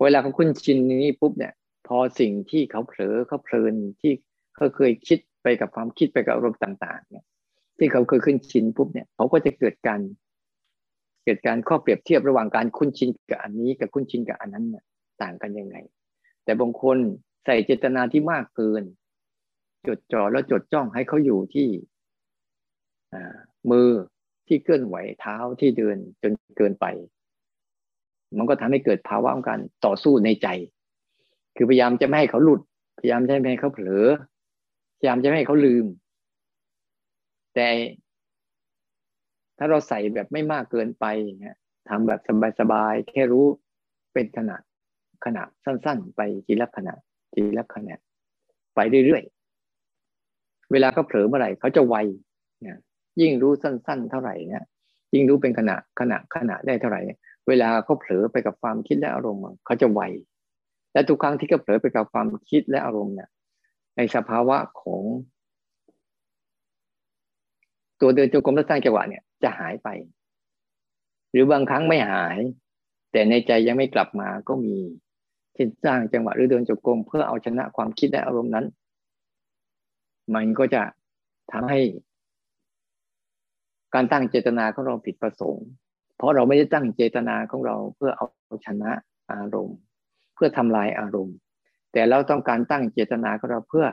[0.01, 1.53] เวลาเขาคุ้นชินนี้ปุ๊บเนี่ย
[1.87, 4.13] พอสิ่งที่เขาเผลอเขาเพลินที่
[4.55, 7.25] เขาเคยคิดไปกับความคิดไปกับอารมณ์ต่าง ๆ เนี่ย
[7.77, 9.99] ที่เขาเคยคุ้นชินปุ๊บเนี่ยเขาก็จะเกิดการ
[11.25, 14.83] เกิดการข้อเปรียบเทียบระหว่างการคุ้นชินกับอันนี้กับคุ้นชินกับอันนั้นเนี่ย
[15.21, 15.75] ต่างกันยังไง
[16.43, 16.97] แต่บางคน
[17.49, 18.83] ส่เจตนาที่มากเกิน
[19.88, 21.67] จดจ่อแล้วจดจ้องให้เขาอยู่ที่
[23.71, 23.89] มือ
[24.47, 26.85] ที่เคลื่อนไหวเท้าที่เดินจนเกินไป
[28.38, 30.47] มันก็ทำให้เกิดภาวะของการต่อสู้ในใจ
[31.55, 32.62] คือพยายามจะไม่ให้เขาหลุด
[32.99, 34.07] พยายามจะไม่ให้เขาเผลอ
[34.97, 35.85] พยายามจะไม่ให้เขาลืม
[37.55, 37.69] แต่
[39.57, 41.05] ถ้าเราใส่แบบไม่มากเกินไป
[41.39, 41.57] เนี่ย
[41.89, 42.19] ทำแบบ
[42.59, 43.45] สบายๆแค่รู้
[44.13, 44.57] เป็นขณะ
[45.25, 46.93] ขณะสั้น ๆ ไปทีละขณะ
[47.33, 47.95] ทีละขณะ
[48.75, 51.95] ไปเรื่อยๆ เวลาเขาเผลอเมื่อไหร่เขาจะไว
[52.65, 52.77] นี่ย
[53.21, 54.63] ยิ่งรู้สั้น ๆ เท่าไหร่เนี่ย
[55.13, 57.01] ยิ่งรู้เป็นขณะขณะขณะได้เท่าไหร่
[57.47, 60.01] เวลาเขาเผลอไปกับความคิดและอารมณ์เขาจะไว
[60.93, 63.29] และทุกครั้งที่ก็เผลอไปกับความคิดและอารมณ์เนี่ย
[63.97, 65.03] ในสภาวะของ
[68.01, 69.87] ตัวเดินจงกรมและสร้างจังหวะเนี่ยจะหายไป
[71.31, 72.39] หรือบางครั้งไม่หาย
[73.11, 74.77] แต่ในใจยังไม่กลับมาก็มี
[75.60, 78.65] ช่นสร้างจังหวะหรือเดินจงกรมเพื่อเอาชนะความคิดและอารมณ์นั้น
[80.36, 80.82] มันก็จะ
[81.52, 81.80] ทำให้
[83.93, 85.67] การตั้งเจตนาของเราผิดประสงค์
[86.17, 88.26] เพราะเราไม่ได้ตั้งเจตนาของเราเพื่อเอา
[88.65, 88.91] ชนะ
[89.32, 89.78] อารมณ์
[90.36, 91.36] เพื่อทำลายอารมณ์
[91.93, 93.86] แต่เราต้องการตั้งเจตนาของเราเพื่อ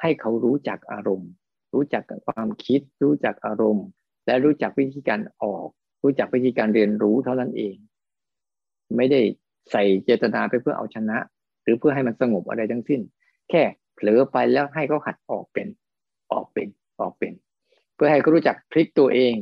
[0.00, 1.30] ให้เขารู้จักอารมณ์
[1.74, 3.86] รู้จักความคิด รู้จักอารมณ์
[4.26, 5.66] และรู้จักวิธีการออก
[6.02, 7.76] รู้จักวิธีการเรียนรู้เท่านั้นเอง
[8.96, 9.20] ไม่ได้
[9.70, 11.18] ใส่เจตนาไปเพื่อเอาชนะ
[11.62, 13.00] หรือเพื่อให้มันสงบอะไรทั้งสิ้น
[13.50, 13.62] แค่
[13.94, 15.68] เผลอไปแล้วให้เขาหัดออกเป็น
[16.32, 16.68] ออกเป็น
[17.00, 17.32] ออกเป็น
[17.94, 19.34] เพื่อให้เขารู้จักพลิกตัวเอง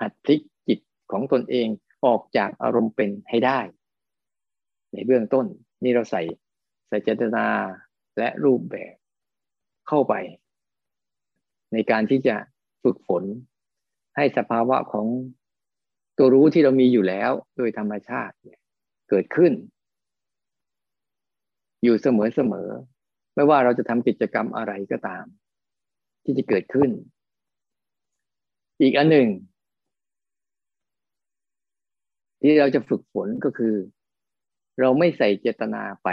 [0.00, 0.78] หัดพลิกจิต
[1.12, 1.68] ของตนเอง
[2.06, 3.60] ออกจากอารมณ์เป็นให้ได้
[4.92, 5.46] ในเบื้องต้น
[5.84, 6.22] นี่เราใส่
[6.88, 7.46] ใส่เจตนา
[8.18, 8.94] และรูปแบบ
[9.88, 10.14] เข้าไป
[11.72, 12.36] ในการที่จะ
[12.82, 13.24] ฝึกฝน
[14.16, 15.06] ให้สภาวะของ
[16.16, 18.34] ตัวรู้ที่เรามีอยู่แล้ว โดยธรรมชาติ
[19.10, 19.52] เกิดขึ้น
[21.82, 22.68] อยู่เสมอเสมอ
[23.34, 25.24] ไม่ว่าเราจะทำกิจกรรมอะไรก็ตาม
[26.24, 26.90] ที่จะเกิดขึ้น
[28.80, 29.28] อีกอันหนึ่ง
[32.40, 33.74] ที่เราจะฝึกฝนก็คือ
[34.80, 36.08] เราไม่ใส่เจตนาไป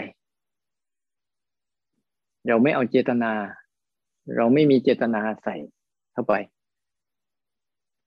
[2.47, 3.31] เราไม่เอาเจตนา
[4.35, 5.55] เราไม่มีเจตนาใส่
[6.11, 6.33] เข้าไป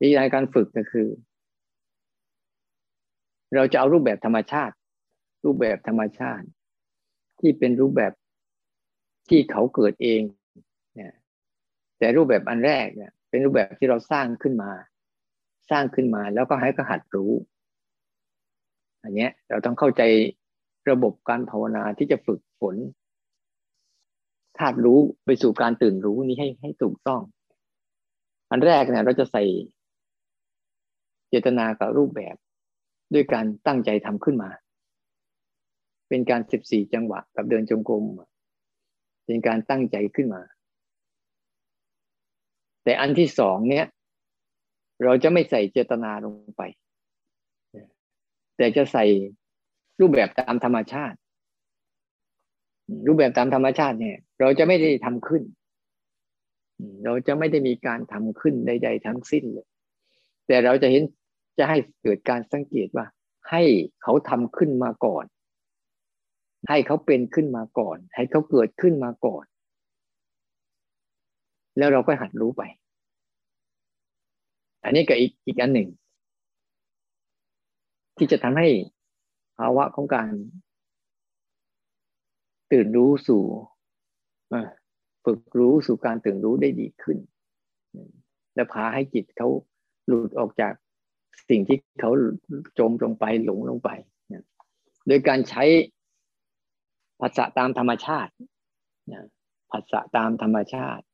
[0.00, 1.08] วิธีการฝึกก็คือ
[3.54, 4.74] เราจะเอารูปแบบธรรมชาติ
[5.48, 6.46] รูปแบบธรรมชาติ
[7.40, 8.12] ที่เป็นรูปแบบ
[9.28, 10.22] ที่เขาเกิดเอง
[10.94, 11.12] เนี่ย
[11.98, 14.70] แต่รูปแบบอันแรกเนี่ย เป็นรูปแบบที่เราสร้างขึ้นมา
[15.70, 17.32] สร้างขึ้นมาแล้วก็ให้ก็หัดรู้
[19.02, 20.02] อันเนี้ย เราต้องเข้าใจ
[20.90, 22.76] ระบบการภาวนาที่จะฝึกฝน
[24.58, 27.22] ธาตุรู้ไปสู่การตื่นรู้นี้ให้ให้ถูกต้อง
[28.50, 29.44] อันแรกเนี่ย เราจะใส่
[31.28, 32.36] เจตนากับรูปแบบ
[33.14, 34.50] ด้วยการตั้งใจทำขึ้นมา
[36.08, 38.04] เป็นการสิบสี่จังหวะกับเดินจงกรม
[39.26, 40.42] เป็นการตั้งใจขึ้นมา
[42.84, 43.86] แต่อันที่สองเนี่ย
[45.04, 46.62] เราจะไม่ใส่เจตนาลงไป
[48.56, 49.04] แต่จะใส่
[50.00, 51.18] รูปแบบตามธรรมชาติ
[53.06, 55.42] รูปแบบตามธรรมชาติเนี่ย เราจะไม่ได้ทำขึ้น
[57.04, 59.66] เราจะไม่ได้มีการทำขึ้นใด ๆ ทั้งสิ้นเลย
[60.46, 61.02] แต่เราจะเห็น
[61.58, 63.06] จะให้เกิดการสังเกตว่า
[63.50, 63.62] ให้
[64.02, 65.24] เขาทำขึ้นมาก่อน
[66.68, 69.44] ให้เขาเป็นขึ้นมาก่อน ให้เขาเกิดขึ้นมาก่อน
[71.78, 72.62] แล้วเราก็หัดรู้ไป
[74.84, 75.88] อันนี้ก็อีกอีกอันหนึ่ง
[78.16, 78.68] ที่จะทำให้
[79.58, 80.28] ภาวะของการ
[82.72, 83.42] ตื่นรู้สู่
[85.24, 87.18] ฝึกรู้สู่การตื่นรู้ได้ดีขึ้น
[88.54, 89.48] และพาให้จิตเขา
[90.06, 90.72] หลุดออกจาก
[91.48, 92.10] สิ่งที่เขา
[92.78, 93.90] จมลงไปหลงลงไป
[95.06, 95.64] โดยการใช้
[97.20, 98.32] ภาษาตามธรรมชาติ
[99.70, 101.04] ภาษาตามธรรมชาติ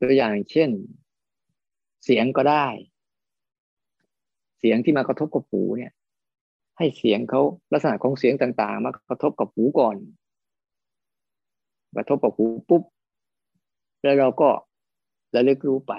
[0.00, 0.70] ตัวอย่างเช่น
[2.04, 2.66] เสียงก็ได้
[4.58, 5.92] เสียงที่มากระทบกับหูเนี่ย
[6.78, 9.96] ให้เสียงเขาลักษณะของเสียงต่าง ๆ มากระทบกับหูก่อน
[11.96, 12.82] กระทบกับหูปุ๊บ
[14.02, 14.48] แล้วเราก็
[15.34, 15.92] ระลึกรู้ไป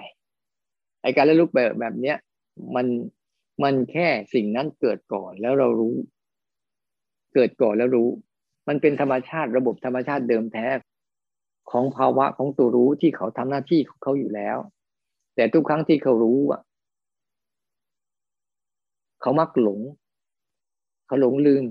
[1.01, 2.17] ไอการระลึกแบบแบบเนี้ย
[2.75, 2.87] มัน
[3.63, 5.95] มันแค่สิ่งนั้นเกิดก่อนแล้วเรารู้
[7.33, 8.09] เกิดก่อนแล้วรู้
[8.67, 10.67] มันเป็นธรรมชาติระบบธรรมชาติเดิมแท้
[11.71, 14.57] ของภาวะของตัวรู้ที่เขาทำหน้าที่ของเขาอยู่แล้ว
[15.35, 16.61] แต่ทุกครั้งที่เขารู้อะ
[19.21, 19.79] เขามักหลง
[21.05, 21.63] เขาหลงลืม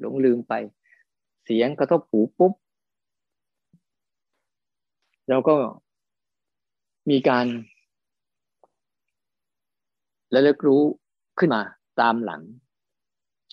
[0.00, 0.54] หลงลืมไป
[1.44, 2.52] เสียงกระทบหูปุ๊บ
[5.28, 5.54] เราก็
[7.10, 7.46] มีการ
[10.34, 10.82] ระลึกรู้
[11.38, 11.62] ขึ้นมา
[12.00, 12.42] ตามหลัง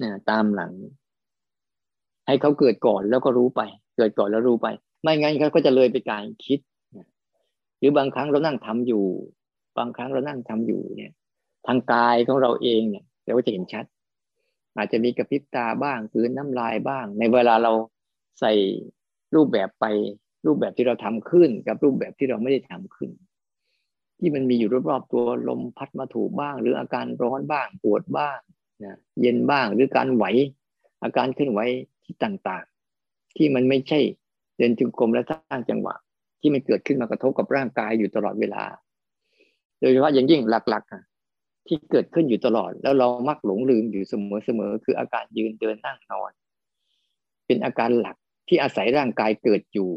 [0.02, 0.72] นะตามหลัง
[2.28, 3.62] ให้เขาเกิดก่อนแล้วก็รู้ไป
[3.98, 4.68] เกิดก่อนแล้วรู้ไป
[5.02, 6.60] ไม่งั้นเขาก็จะเลยไปการคิด
[7.80, 9.06] หรือบางครั้งเรานั่งทำอยู่
[9.78, 11.12] บางครั้งเรานั่งทำอยู่เนี่ย
[11.68, 13.86] ทางกายของเราเองเนี่ยเราก็จะเห็นชัด
[14.78, 17.72] อาจจะมีกระพริบตาบ้างคืนน้ำลายบ้าง ในเวลาเรา
[18.40, 18.54] ใส่
[19.36, 19.86] รูปแบบไป
[20.46, 23.10] รูปแบบที่เราทำขึ้น กับรูปแบบที่เราไม่ได้ทำขึ้น
[24.20, 28.40] ที่มันมีอยู่รอบๆตัวลมพัดมาถูกบ้าง หรืออาการร้อนบ้างปวดบ้าง
[28.84, 30.26] นะเย็นบ้างหรือการไหว
[31.04, 31.60] อาการเคลื่อนไหว
[32.24, 34.00] ต่างๆ ที่มันไม่ใช่
[34.58, 35.96] เดินจึงกลมและสร้างจังหวะ
[36.42, 38.64] ที่มันเกิดขึ้นมากระทบกับร่างกายอยู่ตลอดเวลา
[39.80, 46.32] โดยเฉพาะอย่างยิ่งหลักๆที่เกิดขึ้นอยู่ตลอด แล้วเรามักหลงลืมอยู่เสมอๆคืออาการยืนเดินนั่งนอน
[47.46, 48.16] เป็นอาการหลัก
[48.48, 49.90] ที่อาศัยร่างกายเกิดอยู่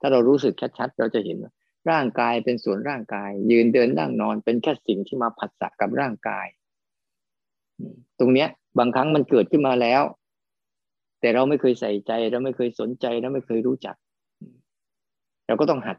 [0.00, 1.38] ถ้าเรารู้สึกชัดๆเราจะเห็น
[1.90, 6.46] ร่างกายเป็นส่วนร่างกาย ยืนเดินนั่งนอน เป็นแค่สิ่งที่มาผัสสะกับร่างกาย
[8.18, 10.02] ตรงเนี้ย บางครั้งมันเกิดขึ้นมาแล้ว
[11.24, 13.96] แต่เราไม่เคยใส่ใจ เราไม่เคยสนใจ เราไม่เคยรู้จัก
[15.46, 15.98] เราก็ต้องหัด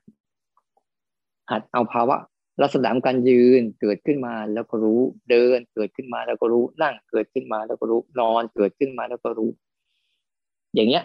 [1.51, 2.17] หัดเอาภาวะ
[2.61, 9.49] ลักษณะการยืนเกิดขึ้นมาแล้วก็รู้ เดินเกิดขึ้นมาแล้วก็รู้ นั่งเกิดขึ้นมาแล้วก็รู้ นอนเกิดขึ้นมาแล้วก็รู้
[10.75, 11.03] อย่างเงี้ย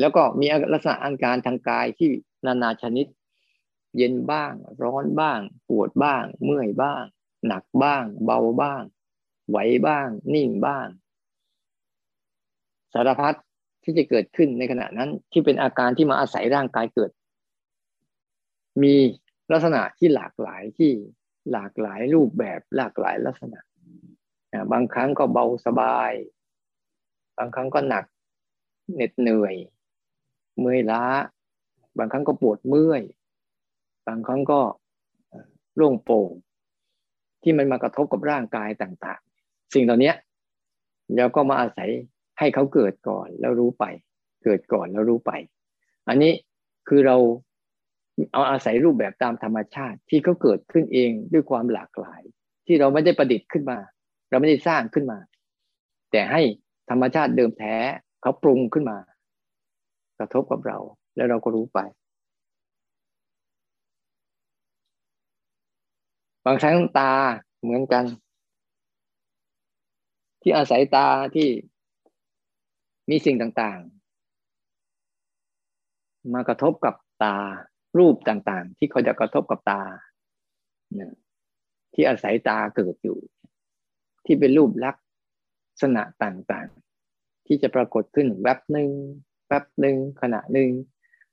[0.00, 2.10] แล้วก็มีลักษณะอาการทางกายที่
[2.46, 3.06] นานาชนิด
[3.96, 4.52] เย็นบ้าง
[4.82, 7.02] ร้อนบ้าง ปวดบ้าง เมื่อยบ้าง
[7.46, 8.82] หนักบ้าง เบาบ้าง
[9.50, 10.86] ไหวบ้าง นิ่งบ้าง
[12.94, 13.34] สารพัด
[13.84, 17.10] ที่จะเกิดขึ้นในขณะนั้นที่เป็นอาการที่มาอาศัยร่างกายเกิด
[18.82, 18.94] มี
[19.52, 20.90] ลักษณะที่หลากหลายที่
[21.52, 23.60] หลากหลายรูปแบบหลากหลายลักษณะ
[24.72, 26.12] บางครั้งก็เบาสบาย
[27.38, 28.04] บางครั้งก็หนัก
[28.94, 29.54] เหน็ดเหนื่อย
[30.58, 31.04] เมื่อยล้า
[31.98, 33.02] บางครั้งก็ปวดเมื่อย
[34.08, 34.60] บางครั้งก็
[35.76, 36.30] โล่งโปร่ง
[37.42, 40.12] ที่มันมากระทบกับร่างกายต่าง ๆ สิ่งเหล่านี้
[41.16, 41.90] เราก็มาอาศัย
[42.38, 43.84] ให้เขาเกิดก่อนแล้วรู้ไป
[44.44, 45.32] เกิดก่อนแล้วรู้ไป
[46.08, 46.32] อันนี้
[46.88, 47.16] คือเรา
[48.32, 52.22] เอาอาศัยรูปแบบตามธรรมชาติที่เขาเกิดขึ้นเองด้วยความหลากหลาย
[52.66, 53.78] ที่เราไม่ได้ประดิษฐ์ขึ้นมา
[54.30, 55.18] เราไม่ได้สร้างขึ้นมา
[56.12, 56.42] แต่ให้
[56.90, 57.76] ธรรมชาติเดิมแท้
[58.22, 58.98] เขาปรุงขึ้นมา
[60.18, 60.78] กระทบกับเรา
[61.16, 61.78] แล้วเราก็รู้ไป
[66.44, 67.12] บางครั้งตา
[67.62, 68.04] เหมือนกัน
[70.42, 71.48] ที่อาศัยตาที่
[73.10, 77.36] มีสิ่งต่างๆ มากระทบกับตา
[77.98, 79.82] รูปต่างๆ ที่เขาจะกระทบกับตา
[81.94, 83.18] ที่อาศัยตาเกิดอยู่
[84.26, 84.96] ที่เป็นรูปลัก
[85.82, 88.90] ษณะต่างๆ ที่จะปรากฏขึ้นแวบหนึ่ง
[89.48, 90.70] แวบหนึ่งขณะหนึ่ง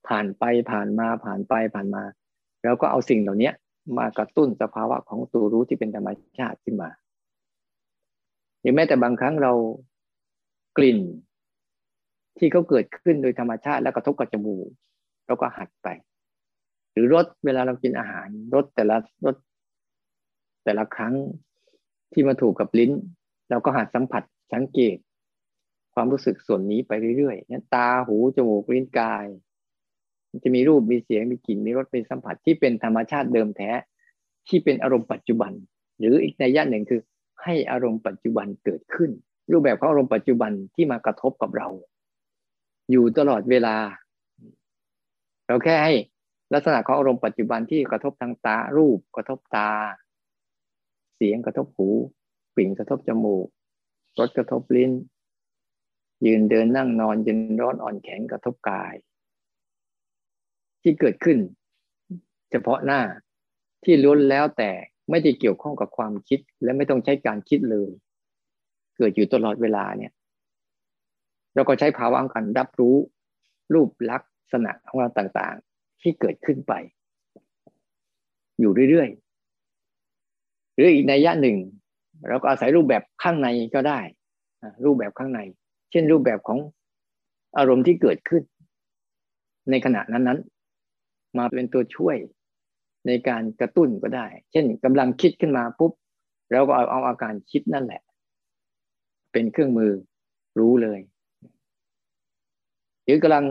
[0.08, 2.04] ผ่านไปผ่านมาผ่านไปผ่านมา
[2.64, 3.52] แล้วก็เอาสิ่งเหล่านี้
[3.98, 6.90] มากระตุ้นสภาวะของตัวรู้ที่เป็นธรรมชาติขึ้นมา
[8.60, 9.54] หรือแม้แต่บางครั้งเรา
[10.78, 11.00] กลิ่น
[12.44, 14.68] ที่เขาเกิดขึ้นโดยธรรมชาติแล้วกระทบกับจมูก
[15.26, 15.88] เราก็หัดไป
[16.92, 19.36] หรือรสเวลาเรากินอาหารรสแต่ละรส
[20.64, 21.14] แต่ละครั้ง
[22.12, 22.92] ที่มาถูกกับลิ้น
[23.50, 24.24] เราก็หัดสัมผัส
[24.54, 24.98] สังเกต
[25.94, 29.26] ความรู้สึกส่วนนี้ไปเรื่อยๆนี่ตาหูจมูกลิ้นกาย
[30.30, 33.72] มันจะมีรูปมีเสียงมีกลิ่นมีรสเป็นสัมผัสที่เป็นธรรมชาติเดิมแท้
[34.48, 35.52] ที่เป็นอารมณ์ปัจจุบัน
[36.00, 37.02] หรืออีกในย่านหนึ่งคือ
[37.44, 39.12] ให้อารมณ์ปัจจุบันเกิดขึ้น
[39.52, 41.68] รูปแบบของอารมณ์ปัจจุบันที่มากระทบกับเรา
[42.92, 43.76] อยู่ตลอดเวลา
[45.48, 45.94] เราแค่ให้
[46.54, 49.72] ลักษณะของอารมณ์ปัจจุบันที่กระทบทางตารูปกระทบตา
[51.16, 51.90] เสียงกระทบหู
[52.54, 53.48] กลิ่นกระทบจมูก
[54.20, 54.92] รสกระทบลิ้น
[56.26, 58.96] ยืนเดินนั่งนอนเย็นร้อนอ่อนแข็งกระทบกาย
[60.82, 61.38] ที่เกิดขึ้น
[62.52, 63.02] เฉพาะหน้า
[63.84, 64.72] ที่ล้วนแล้วแต่
[65.10, 67.90] ไม่ได้เกี่ยวข้องกับความคิดและไม่ต้องใช้การคิดเลย
[68.98, 70.12] เกิดอยู่ตลอดเวลาเนี่ย
[71.56, 72.96] เราก็ใช้ภาวะการรับรู้
[73.74, 76.74] รูปลักษณะของเราต่างๆ ที่เกิดขึ้นไป
[78.60, 81.58] อยู่เรื่อยๆหรืออีกในยะหนึ่ง
[82.28, 84.00] เราก็อาศัยรูปแบบข้างในก็ได้
[84.86, 85.40] รูปแบบข้างใน
[85.92, 86.60] เช่นรูปแบบของ
[87.58, 88.44] อารมณ์ที่เกิดขึ้น
[89.70, 92.18] ในขณะนั้นๆ มาเป็นตัวช่วย
[93.08, 95.92] ในการกระตุ้นก็ได้ เช่นกำลังคิดขึ้นมาปุ๊บ
[96.52, 98.02] เราก็เอาเอาอาการคิดนั่นแหละ
[99.32, 99.92] เป็นเครื่องมือ
[100.60, 101.00] รู้เลย
[103.04, 103.46] หรือกำลัง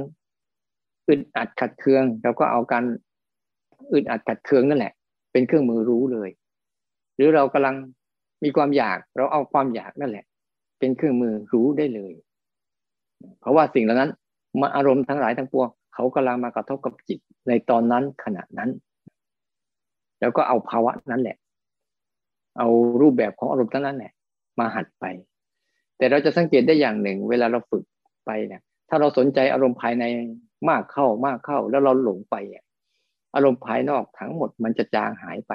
[1.08, 2.84] อึดอัดขัดเคืองเราก็เอาการ
[3.92, 4.92] อึดอัดขัดเคืองนั่นแหละ
[5.32, 6.30] เป็นเครื่องมือรู้เลย
[7.16, 7.74] หรือเรากำลัง
[8.44, 10.24] มีความอยากเราเอาความอยากนั่นแหละ
[10.78, 12.12] เป็นเครื่องมือรู้ได้เลย
[13.40, 14.10] เพราะว่าสิ่งเหล่านั้น
[14.60, 18.70] มาอารมณ์ทั้งหลายทั้งปวงเขากำลังมากระทบกับจิตในตอนนั้นขณะนั้น
[20.20, 21.36] แล้วก็เอาภาวะนั้นแหละ
[22.58, 22.68] เอา
[23.00, 24.12] รูปแบบของอารมณ์ทั้งนั้นแหละ
[24.58, 25.04] มาหัดไป
[25.96, 27.84] แต่เราจะสังเกตได้อย่างหนึ่ง เวลาเราฝึก
[28.26, 30.04] ไปเนี่ย ถ้าเราสนใจอารมณ์ภายใน
[30.68, 32.36] มากเข้ามากเข้า แล้วเราหลงไป
[33.34, 35.52] อารมณ์ภายนอกทั้งหมดมันจะจางหายไป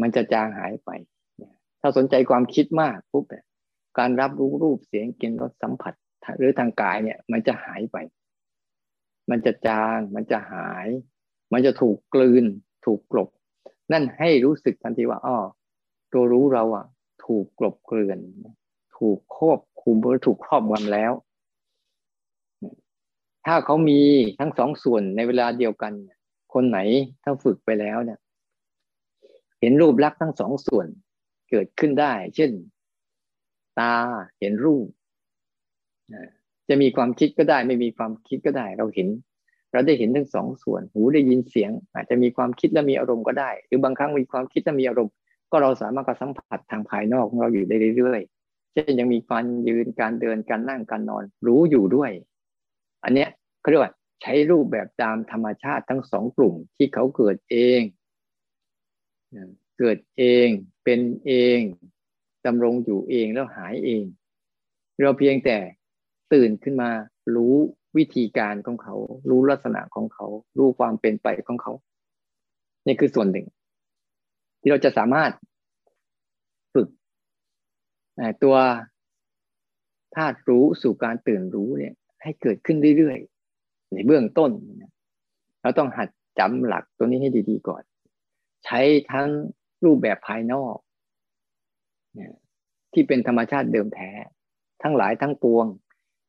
[0.00, 0.90] มันจะจางหายไป
[1.80, 3.44] ถ้าสนใจความคิดมากปุ๊บเนี่ย
[3.98, 5.94] การรับรู้รูปเสียงกลิ่นรสสัมผัส
[6.38, 7.96] หรือทางกายเนี่ย มันจะหายไป
[9.30, 10.86] มันจะจาง มันจะหาย
[11.52, 12.44] มันจะถูกกลืน
[12.86, 13.28] ถูกกลบ
[13.92, 15.36] นั่นให้รู้สึกทันทีว่าอ๋อ
[16.12, 16.86] ตัวรู้เราอะ
[17.26, 18.18] ถูกกลบเกลื่อน
[18.98, 21.12] ถูกควบคุมหรือถูกครอบงำแล้ว
[23.48, 24.00] ถ้าเขามี
[24.40, 25.92] ทั้งสองส่วนในเวลาเดียวกัน
[26.54, 26.78] คนไหน
[27.24, 28.18] ถ้าฝึกไปแล้วเนี่ย
[29.60, 30.86] เห็นรูปลักษณ์ทั้งสองส่วน
[31.50, 32.50] เกิดขึ้นได้ เช่น
[33.78, 33.94] ตา
[34.40, 34.86] เห็นรูป
[36.68, 39.08] จะมีความคิดก็ได้ ไม่มีความคิดก็ได้ เราเห็น
[39.72, 45.12] เราได้เห็นทั้งสองส่วน หูได้ยินเสียง อาจจะมีความคิดและมีอารมณ์ก็ได้ หรือบางครั้งมีความคิดและมีอารมณ์
[45.50, 52.12] ก็เราสามารถกระสัมผัสทางภายนอกของเราอยู่ได้เรื่อยๆ เช่นยังมีการยืนการเดินการนั่งการนอน รู้อยู่ด้วย
[53.04, 53.28] อันเนี้ย
[53.60, 53.92] เขาเรียกว่า
[54.22, 57.80] ใช้รูปแบบตามธรรมชาติทั้งสองกลุ่มที่เขาเกิดเอง
[59.78, 60.48] เกิดเอง
[60.84, 61.60] เป็นเอง
[62.46, 64.04] ดำรงอยู่เองแล้วหายเอง
[65.04, 65.58] เราเพียงแต่
[66.32, 66.90] ตื่นขึ้นมา
[67.34, 67.54] รู้
[67.96, 68.94] วิธีการของเขา
[69.30, 70.26] รู้ลักษณะของเขา
[70.58, 71.72] รู้ความเป็นไปของเขา
[72.86, 73.46] นี่คือส่วนหนึ่ง
[74.60, 75.32] ที่เราจะสามารถ
[76.74, 76.88] ฝึก
[78.42, 78.56] ตัว
[80.14, 83.37] ธาตุรู้สู่การตื่นรู้เนี่ย ให้เกิดขึ้นเรื่อยๆ
[83.92, 84.50] ในเบื้องต้น
[85.62, 87.82] เราต้องหัดจำหลักตัวนี้ให้ดีๆก่อน
[88.64, 88.80] ใช้
[89.12, 89.28] ทั้ง
[89.84, 90.76] รูปแบบภายนอก
[92.92, 94.10] ที่เป็นธรรมชาติเดิมแท้
[94.82, 95.66] ทั้งหลายทั้งปวง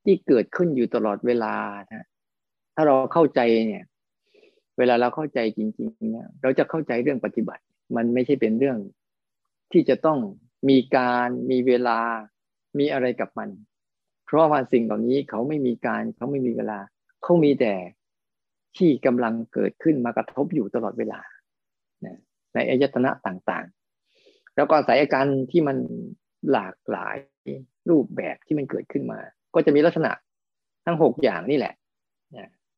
[0.04, 1.56] ที่เกิดขึ้นอยู่ตลอดเวลา
[1.94, 2.06] นะ
[2.76, 3.84] ถ้าเราเข้าใจเนี่ย
[4.78, 7.64] เวลาเราเข้าใจจริงๆเนี่ยเราจะเข้าใจเรื่องปฏิบัติ
[7.96, 8.78] มันไม่ใช่เป็นเรื่อง
[9.72, 10.20] ที่จะต้อง
[10.70, 12.00] มีการมีเวลา
[12.80, 13.50] มีอะไรกับมัน
[14.26, 16.80] เพราะว่าสิ่งเหล่านี้เขาไม่มีการเขาไม่มีเวลา
[17.24, 17.74] เขามีแต่
[18.78, 21.22] ที่กำลังเกิดขึ้นมากระทบอยู่ตลอดเวลา
[22.54, 25.78] ในอายตนะต่างๆ แล้วก็สายอาการที่มัน
[26.52, 27.18] หลากหลาย
[27.90, 29.20] รูปแบบที่มันเกิดขึ้นมา
[29.56, 30.12] ก็จะมีลักษณะ
[30.86, 31.74] ทั้งหกอย่างนี่แหละ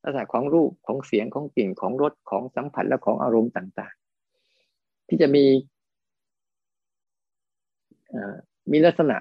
[0.04, 5.45] ลักษณะของรูปของเสียงของกลิ่นของรสของสัมผัสและของอารมณ์ต่างๆ ที่จะมี
[8.71, 9.17] มีลักษณะ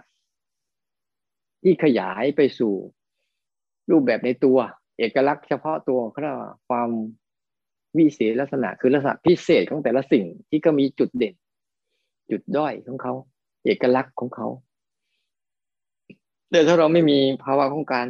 [1.62, 2.74] ที่ขยายไปสู่
[3.90, 4.58] รูปแบบในตัว
[5.00, 6.90] เอกลักษณ์เฉพาะตัวเขาเรียกว่าความ
[7.98, 11.34] วิเศษลักษณะ คือลักษณะพิเศษของแต่ละสิ่งที่ก็มีจุดเด่น
[12.30, 13.14] จุดด้อยของเขา
[13.64, 14.48] เอกลักษณ์ของเขา
[16.50, 18.08] แต่ถ้าเราไม่มีภาวะของการ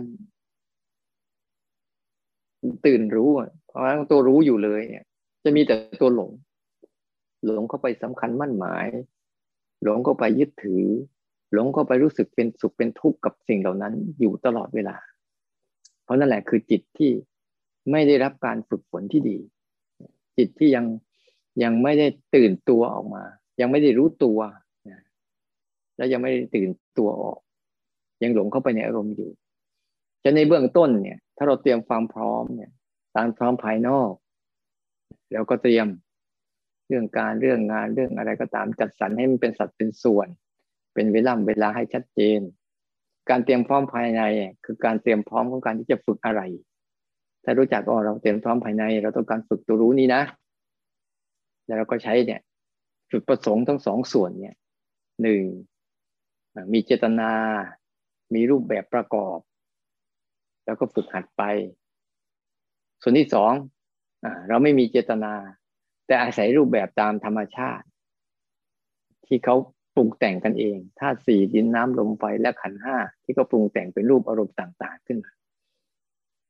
[2.87, 3.31] ตื่นรู้
[3.70, 5.05] ภาวะของตัวรู้อยู่เลยเนี่ย
[5.44, 6.31] จะมีแต่ตัวหลง
[7.44, 8.87] หลงเข้าไปสำคัญมั่นหมาย
[9.83, 10.85] หลงเข้าไปยึดถือ
[11.53, 14.96] หลงเข้าไปรู้สึกเป็นสุขเป็นทุกข์กับสิ่งเหล่านั้นอยู่ตลอดเวลา
[16.11, 17.11] ราะนั่นแหละคือจิตที่
[17.90, 19.38] ไม่ได้รับการฝึกฝนที่ดี
[20.38, 20.87] จิตที่ยัง
[21.62, 23.25] ยังไม่ได้ตื่นตัวออกมา
[23.61, 24.38] ยังไม่ได้รู้ตัว
[25.96, 26.68] แล้วยังไม่ได้ตื่น
[26.99, 27.38] ตัวออก
[28.23, 29.31] ยังหลงเข้าไปในอารมณ์อยู่
[30.25, 32.70] จะในเบื้องต้นเนี่ย ถ้าเราเตรียมความพร้อมเนี่ย
[33.16, 34.12] ตามพร้อมภายนอก
[35.33, 35.87] แล้วก็เตรียม
[36.88, 40.29] เรื่องการเรื่องงานเรื่องอะไรก็ตามจัดสรรให้มันเป็นสัดเป็นส่วน
[40.94, 42.40] เป็นเวลาเวลาให้ชัดเจน
[43.31, 44.23] การเตรียมพร้อมภายใน
[44.64, 46.43] คือการเตรียมพร้อมของการที่จะฝึกอะไร
[47.45, 50.23] ถ้ารู้จักว่าเราเตรียมพร้อมภายใน เราต้องการฝึกตัวรู้นี้นะ
[51.66, 52.40] แล้วเราก็ใช้เนี่ย
[53.11, 54.57] ฝึกประสงค์ทั้งสองส่วนเนี่ย
[55.23, 55.43] หนึ่ง
[56.73, 57.33] มีเจตนา
[58.35, 59.38] มีรูปแบบประกอบ
[60.64, 61.43] แล้วก็ฝึกหัดไป
[63.03, 63.53] ส่วนที่สอง
[64.49, 65.35] เราไม่มีเจตนา
[66.07, 67.87] แต่อาศัยรูปแบบตามธรรมชาติ
[69.27, 69.57] ที่เขา
[70.01, 75.33] รุงแต่งกันเองธาตุสี่ดินน้ำลมไฟและขันห้าที่เขาปรุงแต่งเป็นรูปอารมณ์ต่าง ๆ ขึ้นมา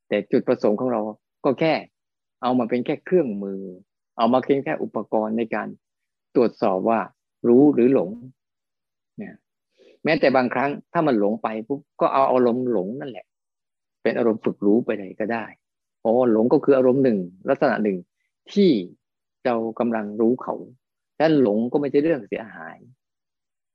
[0.08, 1.00] แต่จุดประสงค์ของเรา
[1.44, 1.74] ก็แค่
[2.42, 3.60] เอามาเป็นแค่เครื่องมือ
[4.18, 5.68] เอามาเพียงแค่อุปกรณ์ในการ
[6.34, 7.00] ตรวจสอบว่า
[7.48, 8.10] รู้หรือหลง
[9.18, 9.34] เนี่ย
[10.04, 13.26] แม้แต่บางครั้งถ้ามันหลงไปปุ๊บก็เอาอารมณ์หลงนั่นแหละ
[14.02, 15.44] เป็นอารมณ์ฝึกรู้ไปเลยก็ได้
[16.02, 17.98] โอ้หลงก็คืออารมณ์หนึ่งลักษณะหนึ่ง
[18.52, 18.70] ที่
[19.44, 20.54] เรากำลังรู้เขา
[21.16, 22.76] แต่หลงก็ไม่ใช่เรื่องเสียหาย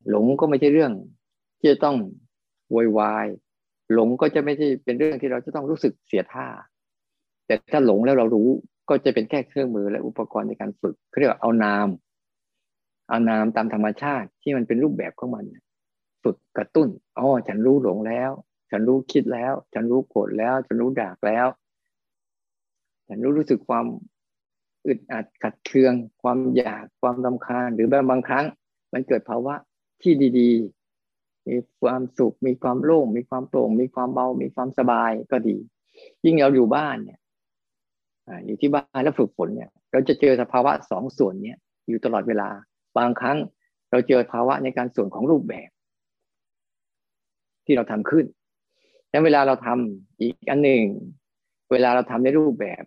[0.09, 0.91] หลงก็ไม่ใช่เรื่อง
[1.59, 1.97] ที่จะต้อง
[2.75, 3.27] วอยวาย
[3.93, 6.47] หลงก็จะไม่ใช่เป็นเรื่องที่เราจะต้องรู้สึกเสียท่า
[7.45, 8.49] แต่ถ้าหลงแล้วเรารู้
[8.89, 11.87] ก็จะเป็นแค่เครื่องมือและอุปกรณ์ในการฝึกเรียกว่าเอานาม
[13.09, 15.45] เอานามตามธรรมชาติที่มันเป็นรูปแบบของมัน
[16.23, 16.87] ฝึกกระตุ้น
[17.17, 18.31] อ๋อฉันรู้หลงแล้ว
[18.71, 21.47] ฉันรู้คิดแล้ว ฉันรู้โกรธแล้ว ฉันรู้ด่าแล้ว
[23.07, 23.85] ฉันรู้รู้สึกความ
[24.87, 28.45] อึดอัดขัดเคือง ความอยากความรำคาญหรือบางครั้ง
[28.93, 29.55] มันเกิดภาวะ
[30.01, 35.57] ที่ดีๆ มีความสุข มีความโล่ง มีความโปร่ง มีความเบา มีความสบายก็ดี
[36.25, 37.19] ยิ่งเราอยู่บ้านเนี่ย
[38.45, 41.57] อยู่ที่บ้านแล้วฝึกฝนเนี่ย เราจะเจอสภาวะสองส่วนเนี้ย
[41.89, 42.49] อยู่ตลอดเวลา
[42.97, 43.37] บางครั้ง
[43.91, 45.69] เราเจอภาวะในการส่วนของรูปแบบ
[47.65, 48.25] ที่เราทำขึ้น
[49.09, 50.83] แล้วเวลาเราทำอีกอันหนึ่ง
[51.71, 52.83] เวลาเราทำในรูปแบบ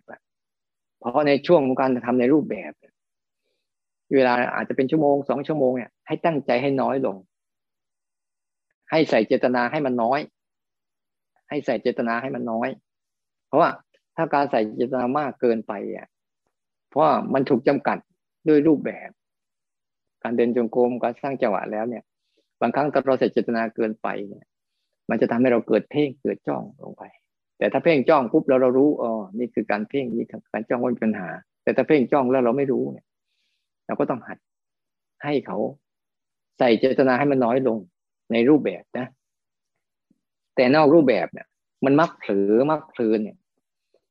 [0.99, 2.71] เพราะในช่วงของการทำในรูปแบบ
[4.15, 7.17] เวลาอาจจะเป็นชั่วโมงสองชั่วโมงเนี่ยให้ตั้งใจให้น้อยลง
[8.91, 10.19] ให้ใส่เจตนาให้มันน้อย
[11.49, 12.69] ให้ใส่เจตนาให้มันน้อย
[13.47, 13.69] เพราะว่า
[14.15, 16.07] ถ้าการใส่เจตนามากเกินไปอะ
[16.89, 17.97] เพราะามันถูกจำกัด
[18.47, 19.09] ด้วยรูปแบบ
[20.23, 22.03] การเดินจงกรมการสร้างจังหวะแล้วเนี่ย
[22.61, 24.45] บางครั้งถ้าเราใส่เจตนาเกินไปเนี่ย
[25.09, 27.03] มันจะทำให้เราเกิดเพ่งเกิดจ้องลงไป
[27.57, 31.29] แต่ถ้าเพ่งจ้องปุ๊บแล้วเรารู้อ๋อนี่คือการเพ่งนี่การจ้องว่ามีปัญหา
[31.63, 33.05] แต่ถ้าเพ่งจ้องแล้วเราไม่รู้เนี่ย
[33.89, 34.37] เราก็ต้องหัด
[35.23, 35.57] ให้เขา
[36.59, 37.77] ใส่เจตนาให้มันน้อยลง
[38.31, 39.07] ในรูปแบบนะ
[40.55, 41.47] แต่นอกรูปแบบเนี่ย
[41.85, 43.37] มันมักเผลอมักเพลินเนี่ย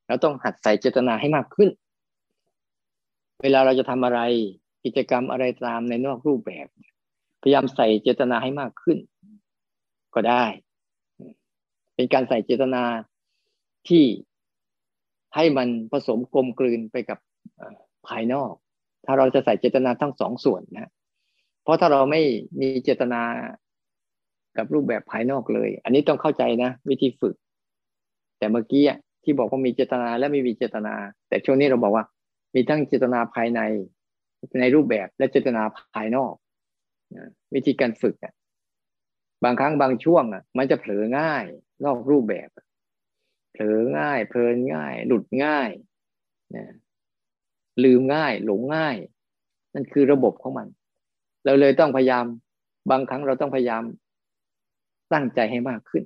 [0.06, 1.68] เราต้องหัดใส่เจตนาให้มากขึ้น
[3.42, 4.20] เวลาเราจะทำอะไร
[4.84, 6.66] กิจกรรมอะไรตามในนอกรูปแบบ
[7.42, 8.98] พยายามใส่เจตนาให้มากขึ้น
[10.14, 10.44] ก็ได้
[11.94, 12.82] เป็นการใส่เจตนา
[13.88, 14.04] ที่
[15.34, 17.18] ให้มันผสมกลมกลืนไปกับ
[18.08, 18.52] ภายนอก
[19.10, 20.90] ถ้าเราจะใส่เจตนาทั้งสองส่วนนะ
[21.62, 22.22] เพราะถ้าเราไม่
[22.60, 23.22] มีเจตนา
[24.56, 27.34] กับรูปแบบภายนอกเลย อันนี้ต้องเข้าใจนะวิธีฝึก
[28.38, 28.84] แต่เมื่อกี้
[29.24, 30.94] ที่บอกว่ามีเจตนาและไม่มีเจตนา
[31.28, 32.04] แต่ช่วงนี้เราบอกว่า
[32.54, 33.60] มีทั้งเจตนาภายใน
[34.60, 35.62] ในรูปแบบและเจตนา
[35.94, 36.34] ภายนอก
[37.54, 38.16] วิธีการฝึก
[39.44, 40.24] บางครั้งบางช่วง
[40.58, 41.44] มันจะเผลอง่าย
[41.84, 42.48] นอกรูปแบบ
[43.52, 45.70] เผลอง่าย เพลินง่าย หลุดง่าย
[46.56, 46.66] นะ
[47.84, 48.96] ลืมง่าย หลงง่าย
[49.74, 50.68] นั่นคือระบบของมัน
[51.44, 52.24] เราเลยต้องพยายาม
[52.90, 53.82] บางครั้งเราต้องพยายาม
[55.12, 56.04] ตั้งใจให้มากขึ้น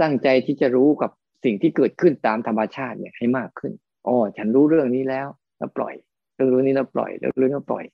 [0.00, 1.10] ตั้งใจที่จะรู้กับ
[1.44, 3.72] สิ่งที่เกิดขึ้นตามธรรมชาติเนี่ยให้มากขึ้น
[4.06, 5.28] อ๋อฉันรู้เรื่องนี้แล้ว
[5.58, 5.94] แล้วปล่อย
[6.34, 7.84] เรื่องรู้นี้เราปล่อยเรื่องรู้นี้เราปล่อย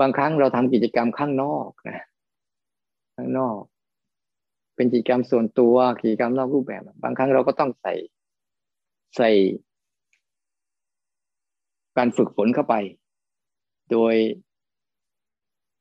[0.00, 2.06] บางครั้งเราทำกิจกรรมข้างนอกนะ
[3.16, 3.60] ข้างนอก
[4.76, 7.94] เป็นกิจกรรมส่วนตัวกิจกรรมนอกรูปแบบ บางครั้งเราก็ต้องใส่
[9.16, 9.30] ใส่
[11.96, 12.74] การฝึกฝนเข้าไป
[13.90, 14.14] โดย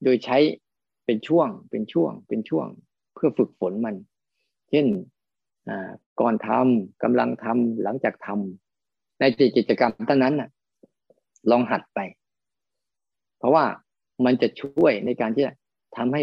[0.04, 0.38] โดยใช้
[1.06, 2.68] เป็นช่วง เป็นช่วง เป็นช่วง
[3.14, 3.96] เพื่อฝึกฝนมัน
[4.70, 4.86] เช่น
[6.20, 9.24] ก่อนทำกำลังทำหลังจากทำใน
[9.58, 10.50] กิจกรรมเท่านั้นนะ
[11.52, 12.00] ลองหัดไป
[13.38, 13.66] เพราะว่า
[14.26, 15.54] มันจะช่วยในการที่จะ
[15.98, 16.22] ทำให้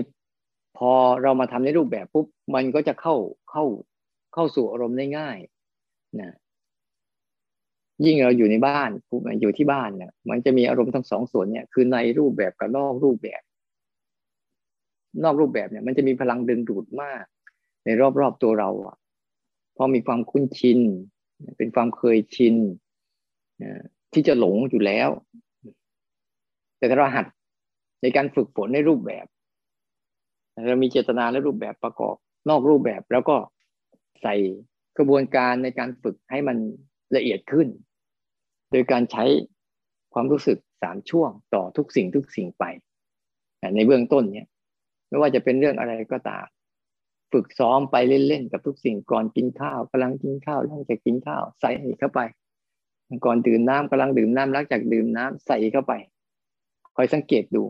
[0.78, 0.90] พอ
[1.22, 3.14] เรามาทำในรูปแบบปุ๊บมันก็จะเข้า
[3.51, 3.64] เข้า
[4.34, 5.36] เข้าสู่อารมณ์ได้ง่าย
[6.20, 6.32] นะ
[8.07, 8.90] ยิ่งเราอยู่ในบ้าน
[9.40, 13.42] อยู่ที่บ้านเนี่ยมันจะมีอารมณ์ทั้งสองส่วนเนี่ยคือในรูปแบบกับนอกรูปแบบ
[15.24, 17.24] นอกรูปแบบเนี่ย มันจะมีพลังดึงดูดมาก
[17.84, 17.88] ใน
[18.20, 18.96] รอบๆตัวเราอะ
[19.76, 20.80] พอมีความคุ้นชิน
[21.59, 22.55] เป็นความเคยชิน
[24.12, 25.09] ที่จะหลงอยู่แล้ว
[26.78, 27.26] แต่ถ้าเราหัด
[28.03, 29.26] ในการฝึกฝนในรูปแบบ
[30.68, 32.16] เรามีเจตนาและรูปแบบประกอบ
[32.48, 33.36] นอกรูปแบบแล้วก็
[34.22, 34.34] ใส่
[34.98, 36.57] กระบวนการในการฝึกให้มัน
[37.16, 37.68] ละเอียดขึ้น
[38.73, 39.25] โดยการใช้
[40.14, 42.64] ความรู้สึกสามช่วงต่อทุกสิ่งทุกสิ่งไป
[43.75, 44.47] ในเบื้องต้นเนี่ย
[45.09, 46.47] ไม่ว่าจะเป็นเรื่องอะไรก็ตาม
[47.33, 52.20] ฝึกซ้อมไปเล่นๆกับทุกสิ่งก่อนกินข้าวกำลังกินข้าวหลังจากกินข้าวใส่เข้าไป
[53.25, 55.93] ก่อนดื่มน้ำกำลังดื่มน้ำหลังจากดื่มน้ำใส่เข้าไป
[56.97, 57.62] คอยสังเกตดู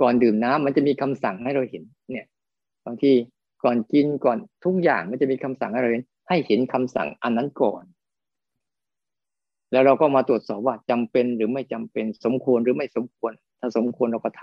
[0.00, 2.26] ก่อนดื่มน้ำมันจะมีคำสั่งให้เราเห็น เนี่ย
[2.86, 3.12] บางที
[3.64, 7.82] ก่อนกินก่อนทุกอย่างมันจะมีคำสั่งให้เราเห็นให้เห็นคำสั่งอันนั้นก่อน
[9.72, 14.42] แล้วเราก็มาตรวจสอบว่าจำเป็นหรือไม่จำเป็นสมควรหรือไม่สมควร ถ้าสมควรเราก็ท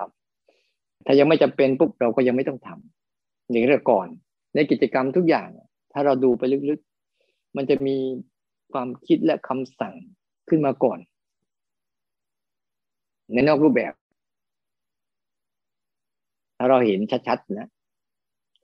[0.54, 4.08] ำถ้ายังไม่จำเป็นปุ๊บเราก็ยังไม่ต้องทำอย่างแรกก่อน
[4.56, 5.50] ในกิจกรรมทุกอย่าง
[5.94, 7.96] ถ้าเราดูไปลึกๆ มันจะมี
[8.74, 9.96] ความคิดและคำสั่ง
[10.50, 11.00] ขึ้นมาก่อน
[13.34, 13.94] ในนอกรูปแบบ
[16.58, 17.70] ถ้าเราเห็นชัดๆนะ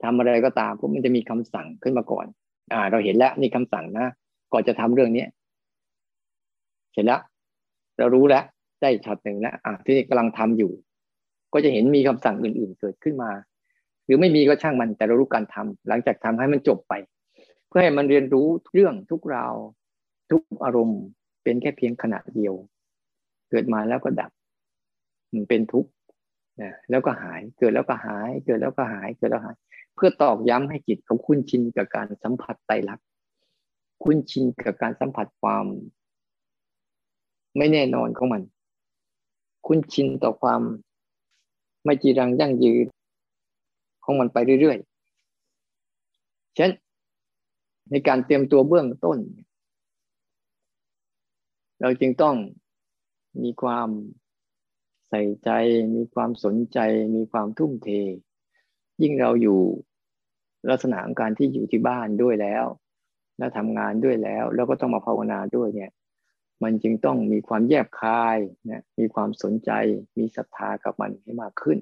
[0.03, 2.26] ทำอะไรก็ตามพวกมันจะมีคำสั่งขึ้นมาก่อน
[2.74, 4.07] อ่า เราเห็นแล้วนี่คำสั่งนะ
[4.53, 5.30] ก่อนจะทำเรื่องเนี้ย
[6.94, 7.22] เสร็จแล้ว
[7.98, 8.44] เรารู้แล้ว
[8.82, 10.72] ได้ช็อตหนึ่งแล้วอ่าที่กำลังทำอยู่
[11.54, 13.32] ก็จะเห็นมีคำสั่งอื่น ๆ เกิดขึ้นมา
[14.06, 16.94] หรือไม่มีก็ช่างมันแต่เรารู้การทำหลังจากทำให้มันจบไป
[17.68, 19.54] เพื่อให้มันเรียนรู้เรื่องทุกราว
[20.32, 21.02] ทุกอารมณ์
[21.44, 22.54] เป็นแค่เพียงขณะเดียว
[23.50, 24.32] เกิดมาแล้วก็ดับ
[25.34, 25.89] มันเป็นทุกข์
[26.62, 29.56] นะแล้วก็หายเกิดแล้วก็หาย เกิดแล้วก็หายเกิดแล้วหาย
[29.96, 33.08] เพื่อตอกย้ำให้จิตเขาคุ้นชินกับการสัมผัสไตรลักษณ์
[34.04, 35.66] คุ้นชินกับการสัมผัสความ
[37.58, 38.41] ไม่แน่นอนของมัน
[39.66, 40.62] คุ้นชินต่อความ
[41.86, 42.86] ไม่จีรังยั่งยืน
[44.04, 46.74] ของมันไปเรื่อยๆฉะนั้น
[47.91, 49.18] ในการเตรียมตัวเบื้องต้น
[51.82, 52.36] เราจึงต้อง
[53.43, 53.89] มีความ
[55.10, 55.49] ใส่ใจ
[55.95, 56.80] มีความสนใจ
[57.16, 57.89] มีความทุ่มเท
[59.01, 59.60] ยิ่งเราอยู่
[60.70, 62.66] ลักษณะของการที่อยู่ที่บ้านด้วยแล้ว
[63.38, 65.91] แล้วทำงานด้วยแล้ว แล้วก็ต้องมาภาวนาด้วยเนี่ย
[66.64, 68.38] มันจึงต้องมีความแยบคาย
[68.70, 69.72] นะมีความสนใจ
[70.18, 71.78] มีศรัทธากับมันให้มากขึ้น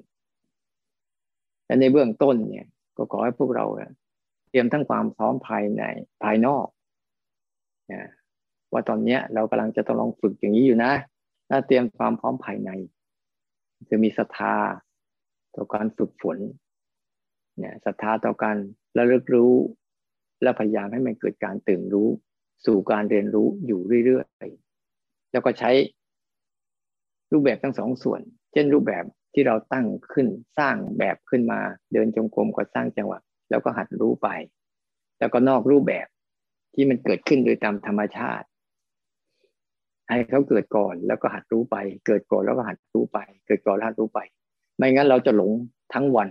[1.64, 2.66] และในเบื้องต้นเนี่ย
[2.96, 3.66] ก็ขอให้พวกเรา
[4.50, 5.82] เตรียมทั้งความพร้อมภายใน
[6.22, 6.66] ภายนอก
[7.92, 8.02] นะ
[8.72, 10.92] ว่าตอนนี้เรากำลังจะต้องลองฝึกอย่างนี้อยู่นะ
[11.48, 12.70] ถ้าเตรียมความพร้อมภายใน
[13.90, 14.56] จะมีศรัทธา
[15.54, 16.38] ต่อการฝึกฝน
[17.58, 18.56] เนี่ยศรัทธาต่อการ
[18.96, 19.54] ระลึกรู้
[20.42, 22.08] และพยายามให้มันเกิดการตื่นรู้
[22.66, 25.70] สู่การเรียนรู้อยู่เรื่อยๆ แล้วก็ใช้
[27.32, 28.20] รูปแบบทั้งสองส่วน
[28.52, 29.04] เช่นรูปแบบ
[29.34, 30.26] ที่เราตั้งขึ้น
[30.58, 31.60] สร้างแบบขึ้นมา
[31.92, 33.18] เดินจงกรมก็สร้างจังหวะ
[33.50, 34.28] แล้วก็หัดรู้ไป
[35.18, 36.06] แล้วก็นอกรูปแบบ
[36.74, 38.46] ที่มันเกิดขึ้นโดยตามธรรมชาติ
[40.08, 44.20] ให้เขาเกิดก่อนแล้วก็หัดรู้ไป เกิดก่อนแล้วก็หัดรู้ไป เกิดก่อนแล้วหัดรู้ไป
[44.76, 45.50] ไม่งั้นเราจะหลง
[45.94, 46.28] ทั้งวัน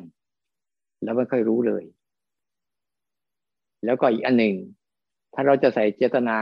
[1.03, 1.83] แล้วไม่ค่อยรู้เลย
[3.85, 4.55] แล้วก็อีกอันหนึ่ง
[5.33, 6.37] ถ้าเราจะใส่เจตนา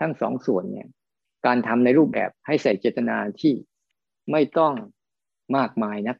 [0.00, 0.88] ทั้งสองส่วนเนี่ย
[1.46, 3.54] การทำในรูปแบบให้ใส่เจตนาที่
[4.30, 4.72] ไม่ต้อง
[5.56, 6.16] มากมายนะ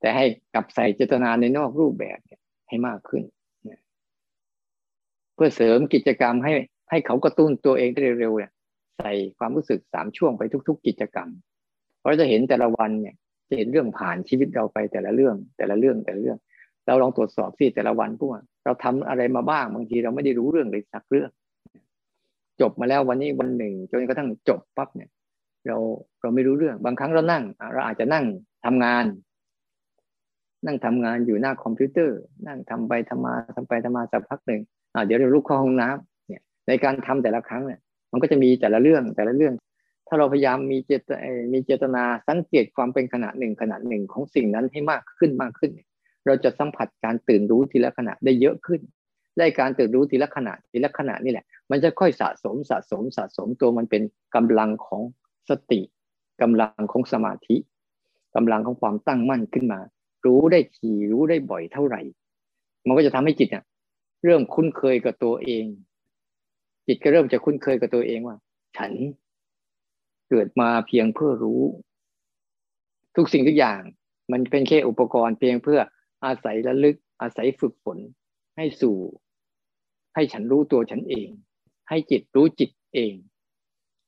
[0.00, 2.18] แต่ให้กลับใส่เจตนาในนอกรูปแบบ
[2.68, 3.22] ให้มากขึ้น
[5.34, 6.52] เพื่อเสริมกิจกรรมให้
[6.90, 8.52] ให้เขากระตุ้นตัวเองได้เร็วๆเนี่ย
[8.98, 11.28] ใส่ความรู้สึกสามช่วงไปทุก ๆ กิจกรรม
[12.00, 13.14] เพราะจะเห็นแต่ละวันเนี่ย
[13.48, 16.38] จะเห็นเรื่องผ่านชีวิตเราไปแต่ละเรื่อง แต่ละเรื่องแต่ละเรื่อง
[16.86, 18.30] เราลองตรวจสอบสิแต่ละวันพวก
[18.68, 21.30] เราทำอะไรมาบ้างบางทีเราไม่ได้รู้เรื่องเลยสักเรื่อง
[22.60, 25.10] จบมาแล้ววันนี้วันหนึ่งจนกระทั่งจบปั๊บเนี่ย
[25.66, 25.76] เรา
[26.20, 27.44] เราไม่รู้เรื่อง บางครั้งเรานั่ง
[27.74, 28.24] เราอาจจะนั่ง
[28.64, 29.04] ทำงาน
[30.66, 34.60] นั่งทำงานอยู่หน้าคอมพิวเตอร์ นั่งทำไปทำมาทำไปทำมาสักพักหนึ่ง
[34.94, 37.80] อ่าเดี๋ยวเราลุกเข้าห้องน้ำเนี่ย ในการทำแต่ละครั้งเนี่ย
[38.12, 39.54] มันก็จะมีแต่ละเรื่องแต่ละเรื่อง
[40.08, 41.10] ถ้าเราพยายามมีเจต
[41.52, 48.80] มีเจตนาสังเกตความเป็นขณะหนึ่งขณะหนึ่งของสิ่งนั้นให้มากขึ้นมากขึ้นเเราจะสัมผัสการตื่นรู้ทีละขณะได้เยอะขึ้น
[49.38, 54.02] ได้การตื่นรู้ทีละขณะทีละขณะนี่แหละ มันจะค่อยสะสมสะสมสะสมตัวมันเป็น
[54.34, 55.02] กำลังของ
[55.48, 55.80] สติ
[56.42, 57.56] กำลังของสมาธิ
[58.36, 59.80] กำลังของความตั้งมั่นขึ้นมา
[60.24, 62.00] รู้ได้ทีรู้ได้บ่อยเท่าไหร่
[62.86, 63.64] มันก็จะทำให้จิตเนี่ย
[64.24, 65.66] เริ่มคุ้นเคยกับตัวเอง
[66.86, 68.36] จิตก็เริ่มจะคุ้นเคยกับตัวเองว่า
[68.76, 68.92] ฉัน
[70.28, 71.62] เกิดมาเพียงเพื่อรู้
[73.16, 73.80] ทุกสิ่งทุกอย่าง
[74.32, 75.80] มันเป็นแค่อุปกรณ์เพียงเพื่อ
[76.24, 77.98] อาศัยระลึก อาศัยฝึกฝน
[78.56, 78.96] ให้สู่
[80.14, 81.28] ให้ฉันรู้ตัวฉันเอง
[81.88, 83.14] ให้จิตรู้จิตเอง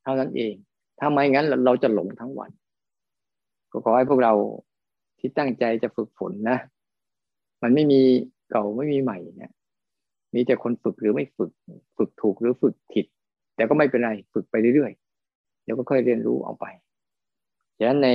[0.03, 0.55] เท่านั้นเอง
[0.99, 2.51] ถ้าไม่งั้นเราจะหลงทั้งวัน
[3.71, 4.33] ก็ขอให้พวกเรา
[5.19, 6.59] ที่ตั้งใจจะฝึกฝนนะ
[7.63, 8.01] มันไม่มี
[8.51, 9.53] เก่าไม่มีใหม่เนี่ย
[10.35, 11.51] มีแต่คนฝึกหรือไม่ฝึก
[11.97, 13.07] ฝึกถูกหรือฝึกผิด
[13.57, 16.67] แต่ก็ไม่เป็นไรฝึกไปเรื่อยๆ เดี๋ยวก็ค่อยเรียนรู้เอาไป
[17.79, 18.09] ฉะนั้นใน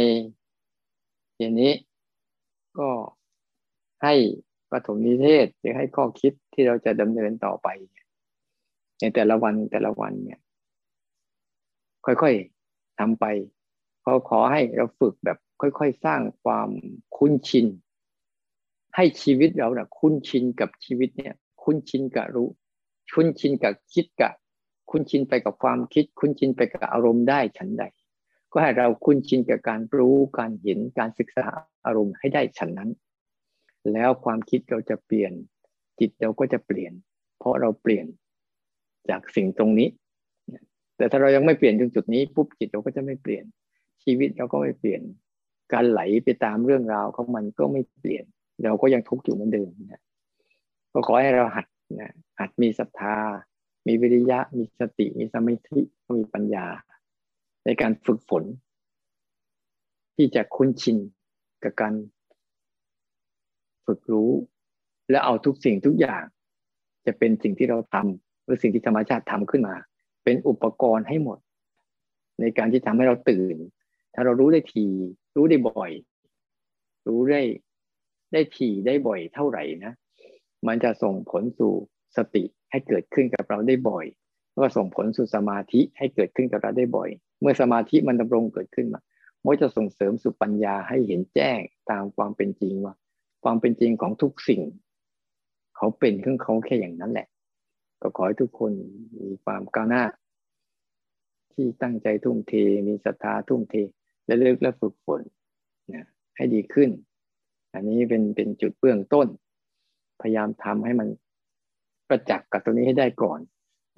[1.37, 1.73] เย็นนี้
[2.79, 2.87] ก็
[4.03, 4.13] ให้
[4.71, 7.67] ปฐมนิเทศหรือให้ข้อคิดที่เราจะดำเนินต่อไป
[8.99, 10.39] ในแต่ละวันแต่ละวันเนี่ย
[12.05, 13.25] ค่อยๆทำไป
[14.01, 16.69] เขาขอให้เราฝึกแบบค่อย ๆ สร้างความ
[17.17, 17.65] คุ้นชิน
[18.95, 22.49] ให้ชีวิตเราเนะ่ะคุ้นชินกับชีวิตเนี่ย คุ้นชินกับรู้
[23.13, 24.33] คุ้นชินกับคิดกับ
[24.89, 27.83] คุ้นชินไปกับความคิด คุ้นชินไปกับอารมณ์ได้ฉันใด
[28.51, 31.45] ก็ให้เราคุ้นชินกับการรู้การเห็นการศึกษา
[31.85, 32.89] อารมณ์ให้ได้ฉันนั้น
[33.93, 35.31] แล้วความคิดเราจะเปลี่ยน
[35.99, 36.93] จิตเราก็จะเปลี่ยน
[37.39, 38.05] เพราะเราเปลี่ยน
[39.09, 39.89] จากสิ่งตรงนี้
[40.97, 43.43] แต่ถ้าเรายังไม่เปลี่ยนตรงจุดนี้ปุ๊บจิตเราก็จะไม่เปลี่ยน
[44.03, 45.01] ชีวิตเราก็ไม่เปลี่ยน
[45.73, 48.25] การไหลไปตามเรื่องราวของมันก็ไม่เปลี่ยน
[48.63, 50.01] เราก็ยังทุกข์อยู่เหมือนเดิมนะ
[50.93, 51.65] ก็ขอให้เราหัด
[51.99, 53.17] นะหัดมีศรัทธา
[53.87, 55.79] มีวิริยะ มีสติ มีสมาธิ
[56.15, 56.65] มีปัญญา
[57.65, 58.43] ในการฝึกฝน
[60.15, 60.97] ที่จะคุ้นชิน
[61.63, 61.93] กับการ
[63.85, 64.31] ฝึกรู้
[65.09, 66.23] และเอาทุกสิ่งทุกอย่าง
[67.05, 69.75] จะเป็นสิ่งที่เราทำหรือสิ่งที่ธรรมชาติทำขึ้นมา
[70.23, 71.39] เป็นอุปกรณ์ให้หมด
[72.39, 73.55] ในการที่ทำให้เราตื่น
[74.13, 74.85] ถ้าเรารู้ได้ที
[75.35, 75.91] รู้ได้บ่อย
[77.07, 77.41] รู้ได้
[78.33, 79.93] ได้ทีได้บ่อยเท่าไหร่นะ
[80.67, 81.73] มันจะส่งผลสู่
[82.17, 84.05] สติให้เกิดขึ้นกับเราได้บ่อย
[84.57, 87.09] ก็ส่งผลสู่สมาธิให้เกิดขึ้นกับเราได้บ่อย
[87.41, 89.01] เมื่อสมาธิมันดำรงเกิดขึ้นมา
[89.45, 91.59] มันจะส่งเสริมสุปัญญาให้เห็นแจ้ง
[91.91, 92.93] ตามความเป็นจริงว่า
[93.43, 94.61] ความเป็นจริงของทุกสิ่ง
[95.75, 97.27] เขาเป็นของเขาแค่อย่างนั้นแหละ
[98.01, 98.71] ก็ขอให้ทุกคน
[99.17, 100.03] มีความก้าวหน้า
[101.53, 102.53] ที่ตั้งใจทุ่มเท
[102.87, 103.75] มีศรัทธาทุ่มเท
[104.25, 105.21] และเลิกและฝึกฝน
[105.93, 106.05] นะ
[106.35, 106.89] ให้ดีขึ้น
[107.73, 109.27] อันนี้เป็นเป็นจุดเบื้องต้น
[110.21, 111.07] พยายามทำให้มัน
[112.09, 113.39] ประจักษ์กับตัวนี้ให้ได้ก่อน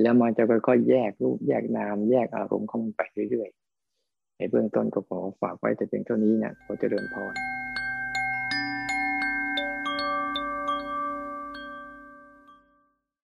[0.01, 7.35] แล้วมันจะค่อยๆแยกรูปแยกนาม แยกอารมณ์เข้ามันไปเรื่อยๆในเบื้องต้นก็ขอฝากไว้แต่เพียงเท่านี้นะขอเจริญพร